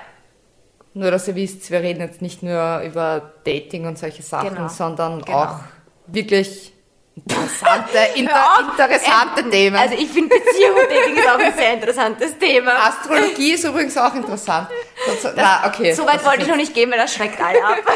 Nur, 0.94 1.10
dass 1.10 1.28
ihr 1.28 1.34
wisst, 1.34 1.70
wir 1.70 1.80
reden 1.80 2.00
jetzt 2.00 2.22
nicht 2.22 2.42
nur 2.42 2.80
über 2.80 3.32
Dating 3.44 3.86
und 3.86 3.98
solche 3.98 4.22
Sachen, 4.22 4.54
Genau. 4.54 4.68
sondern 4.68 5.20
Genau. 5.22 5.38
auch 5.44 5.58
wirklich 6.06 6.72
interessante, 7.14 7.98
inter, 8.14 8.46
interessante 8.70 9.40
Ähm, 9.42 9.50
Themen. 9.50 9.76
Also 9.76 9.94
ich 9.94 10.08
finde 10.08 10.34
Beziehung 10.34 10.74
und 10.76 10.90
Dating 10.90 11.16
ist 11.16 11.28
auch 11.28 11.38
ein 11.38 11.54
sehr 11.54 11.72
interessantes 11.74 12.38
Thema. 12.38 12.72
Astrologie 12.86 13.52
ist 13.52 13.64
übrigens 13.64 13.96
auch 13.98 14.14
interessant. 14.14 14.68
Das, 15.06 15.32
na, 15.36 15.66
okay. 15.66 15.92
so 15.92 16.06
weit 16.06 16.16
Das 16.16 16.24
wollte 16.24 16.42
ich 16.42 16.48
noch 16.48 16.56
nicht 16.56 16.72
gehen, 16.74 16.90
weil 16.90 16.98
das 16.98 17.14
schreckt 17.14 17.40
alle 17.42 17.62
ab. 17.64 17.76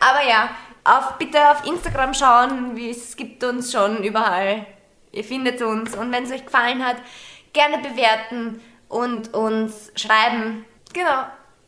Aber 0.00 0.22
ja, 0.28 0.50
auf, 0.86 1.18
bitte 1.18 1.50
auf 1.50 1.66
Instagram 1.66 2.14
schauen, 2.14 2.76
wie 2.76 2.90
es 2.90 3.16
gibt 3.16 3.42
uns 3.44 3.72
schon 3.72 4.02
überall. 4.04 4.66
Ihr 5.12 5.24
findet 5.24 5.62
uns 5.62 5.96
und 5.96 6.12
wenn 6.12 6.24
es 6.24 6.30
euch 6.30 6.44
gefallen 6.44 6.84
hat, 6.84 6.96
gerne 7.52 7.78
bewerten 7.78 8.60
und 8.88 9.34
uns 9.34 9.92
schreiben. 9.96 10.64
Genau. 10.92 11.26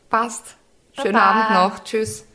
Passt. 0.09 0.55
Schönen 0.93 1.13
Baba. 1.13 1.31
Abend 1.31 1.73
noch. 1.73 1.83
Tschüss. 1.83 2.28